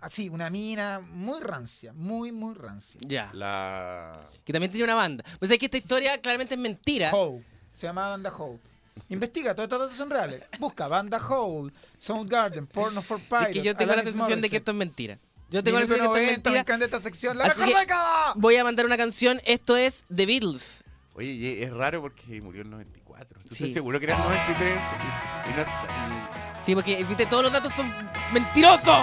[0.00, 3.00] Así, una mina muy rancia, muy, muy rancia.
[3.04, 3.30] Ya.
[3.34, 4.20] La...
[4.44, 5.24] Que también tenía una banda.
[5.38, 7.10] Pues es que esta historia claramente es mentira.
[7.12, 7.44] Hole.
[7.72, 8.60] Se llamaba Banda Hole.
[9.10, 10.42] Investiga, todos estos datos son reales.
[10.58, 13.46] Busca Banda Hole, Soundgarden, Porno for Pyros.
[13.48, 15.18] es que yo tengo la sensación de que esto es mentira.
[15.50, 16.60] Yo tengo la sensación de que 90, esto es me mentira.
[16.60, 17.38] encanta esta sección.
[17.38, 18.32] ¡La Así mejor que- década!
[18.36, 19.40] Voy a mandar una canción.
[19.46, 20.84] Esto es The Beatles.
[21.18, 23.40] Oye, y es raro porque murió en 94.
[23.42, 23.64] ¿Tú Sí.
[23.64, 24.72] estás seguro que era en 93?
[24.72, 27.92] Y, y no está- Sí, porque viste, todos los datos son
[28.32, 29.00] mentirosos.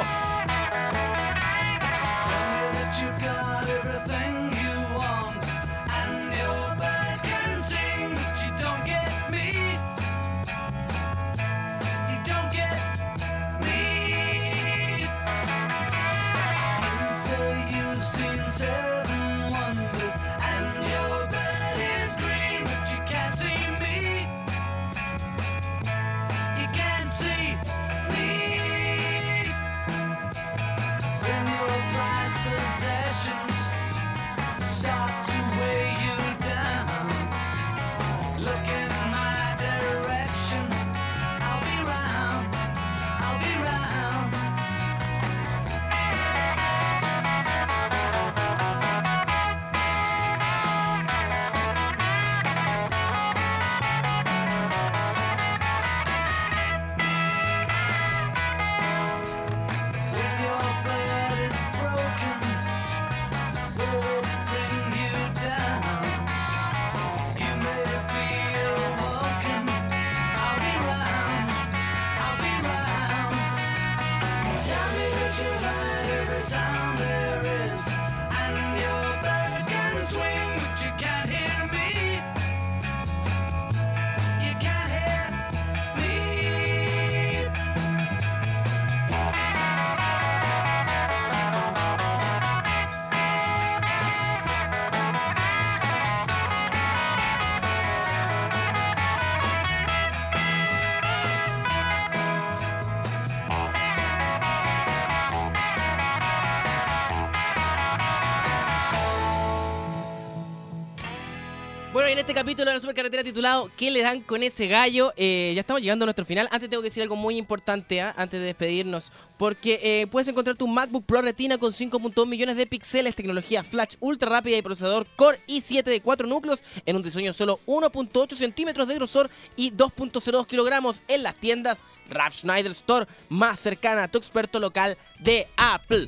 [112.06, 115.12] Bueno, en este capítulo de la supercarretera titulado ¿Qué le dan con ese gallo?
[115.18, 116.48] Eh, ya estamos llegando a nuestro final.
[116.52, 118.14] Antes tengo que decir algo muy importante, ¿ah?
[118.16, 119.12] antes de despedirnos.
[119.40, 123.96] Porque eh, puedes encontrar tu MacBook Pro Retina con 5.2 millones de píxeles, tecnología flash
[124.02, 128.88] ultra rápida y procesador Core i7 de 4 núcleos en un diseño solo 1.8 centímetros
[128.88, 131.80] de grosor y 2.02 kilogramos en las tiendas
[132.12, 136.08] Ralph Schneider Store más cercana a tu experto local de Apple.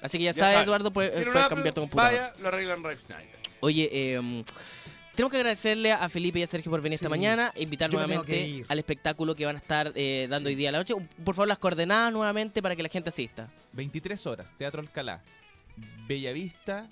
[0.00, 0.64] Así que ya, Ya sabes.
[0.64, 2.20] Eduardo, puedes, Tiene puedes una cambiar tu Apple, computador.
[2.20, 3.34] Vaya, lo arreglan Ralph Schneider.
[3.60, 4.44] Oye, eh,
[5.14, 7.98] tenemos que agradecerle a Felipe y a Sergio por venir esta mañana, e invitar Yo
[7.98, 10.94] nuevamente al espectáculo que van a estar eh, dando hoy día a la noche.
[11.24, 13.48] Por favor, las coordenadas nuevamente para que la gente asista.
[13.72, 15.22] 23 horas, Teatro Alcalá.
[16.06, 16.88] Bellavista,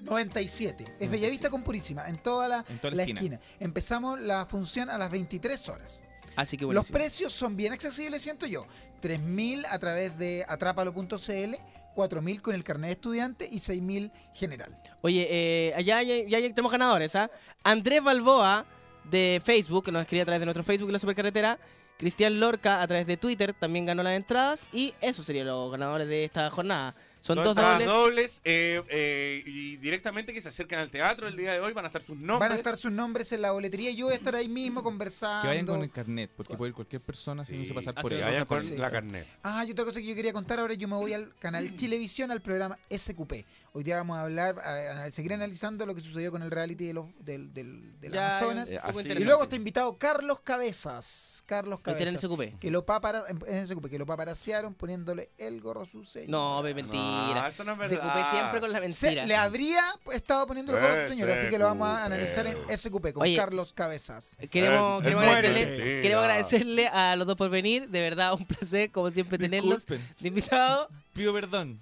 [0.00, 0.96] 97.
[0.98, 3.20] Es Bellavista con Purísima, en toda la, En toda la la esquina.
[3.20, 3.40] esquina.
[3.60, 6.04] Empezamos la función a las 23 horas.
[6.34, 6.98] Así que Los buenísimo.
[6.98, 8.66] precios son bien accesibles, siento yo.
[9.02, 11.56] 3.000 a través de atrápalo.cl,
[11.94, 14.76] 4.000 con el carnet de estudiante y 6.000 general.
[15.00, 17.30] Oye, eh, allá ya, tenemos ganadores, ¿ah?
[17.62, 18.64] Andrés Balboa
[19.04, 21.58] de Facebook, que nos escribe a través de nuestro Facebook, La Supercarretera.
[21.98, 24.66] Cristian Lorca a través de Twitter también ganó las entradas.
[24.72, 26.94] Y esos serían los ganadores de esta jornada.
[27.22, 28.40] Son dos, entradas dobles.
[28.44, 31.88] eh, eh, y directamente que se acercan al teatro el día de hoy van a
[31.88, 32.40] estar sus nombres.
[32.40, 34.82] Van a estar sus nombres en la boletería y yo voy a estar ahí mismo
[34.82, 35.42] conversando.
[35.42, 38.12] que vayan con el carnet, porque puede ir cualquier persona si no se pasar por
[38.12, 38.20] es.
[38.24, 38.76] vayan con Sí.
[38.76, 39.26] la carnet.
[39.44, 42.30] Ah, y otra cosa que yo quería contar ahora, yo me voy al canal Chilevisión,
[42.32, 43.44] al programa SQP.
[43.74, 46.88] Hoy día vamos a hablar, a, a seguir analizando lo que sucedió con el reality
[46.88, 48.70] de los, del, del, del Ya, Amazonas.
[48.70, 48.78] Eh,
[49.18, 51.42] Y luego está invitado Carlos Cabezas.
[51.46, 52.20] Carlos Cabezas.
[52.60, 56.30] Que lo, papara, en- SQP, que lo paparasearon poniéndole el gorro a su señora.
[56.30, 57.00] No, mentira.
[57.34, 58.10] No, eso no es Se verdad.
[58.14, 59.24] ocupé siempre con la Se- mentira.
[59.26, 59.82] le habría
[60.12, 62.56] estado poniendo el gorro a su Eh, señora, así que lo vamos a analizar en
[62.76, 64.36] SQP con Oye, Carlos Cabezas.
[64.50, 67.88] Queremos, Eh, queremos, agradecerle, queremos agradecerle a los dos por venir.
[67.88, 70.88] De verdad, un placer, como siempre, tenerlos Disculpen, de invitados.
[71.12, 71.80] Pido perdón.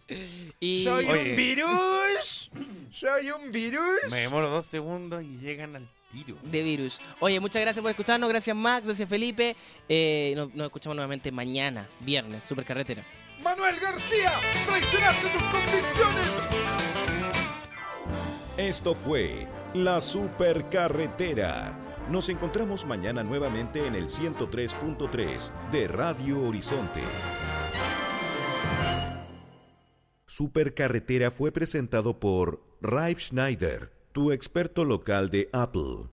[0.60, 1.30] Y ¡Soy Oye.
[1.30, 2.50] un virus!
[2.92, 3.84] ¡Soy un virus!
[4.10, 6.36] Me demoro dos segundos y llegan al tiro.
[6.42, 7.00] de virus.
[7.20, 8.28] Oye, muchas gracias por escucharnos.
[8.28, 8.86] Gracias, Max.
[8.86, 9.54] Gracias, Felipe.
[9.88, 13.02] Eh, nos, nos escuchamos nuevamente mañana, viernes, Supercarretera.
[13.42, 14.32] Manuel García,
[14.66, 16.26] traicionaste tus convicciones.
[18.58, 21.78] Esto fue La Supercarretera.
[22.10, 27.00] Nos encontramos mañana nuevamente en el 103.3 de Radio Horizonte.
[30.30, 36.06] Supercarretera fue presentado por Raif Schneider, tu experto local de Apple.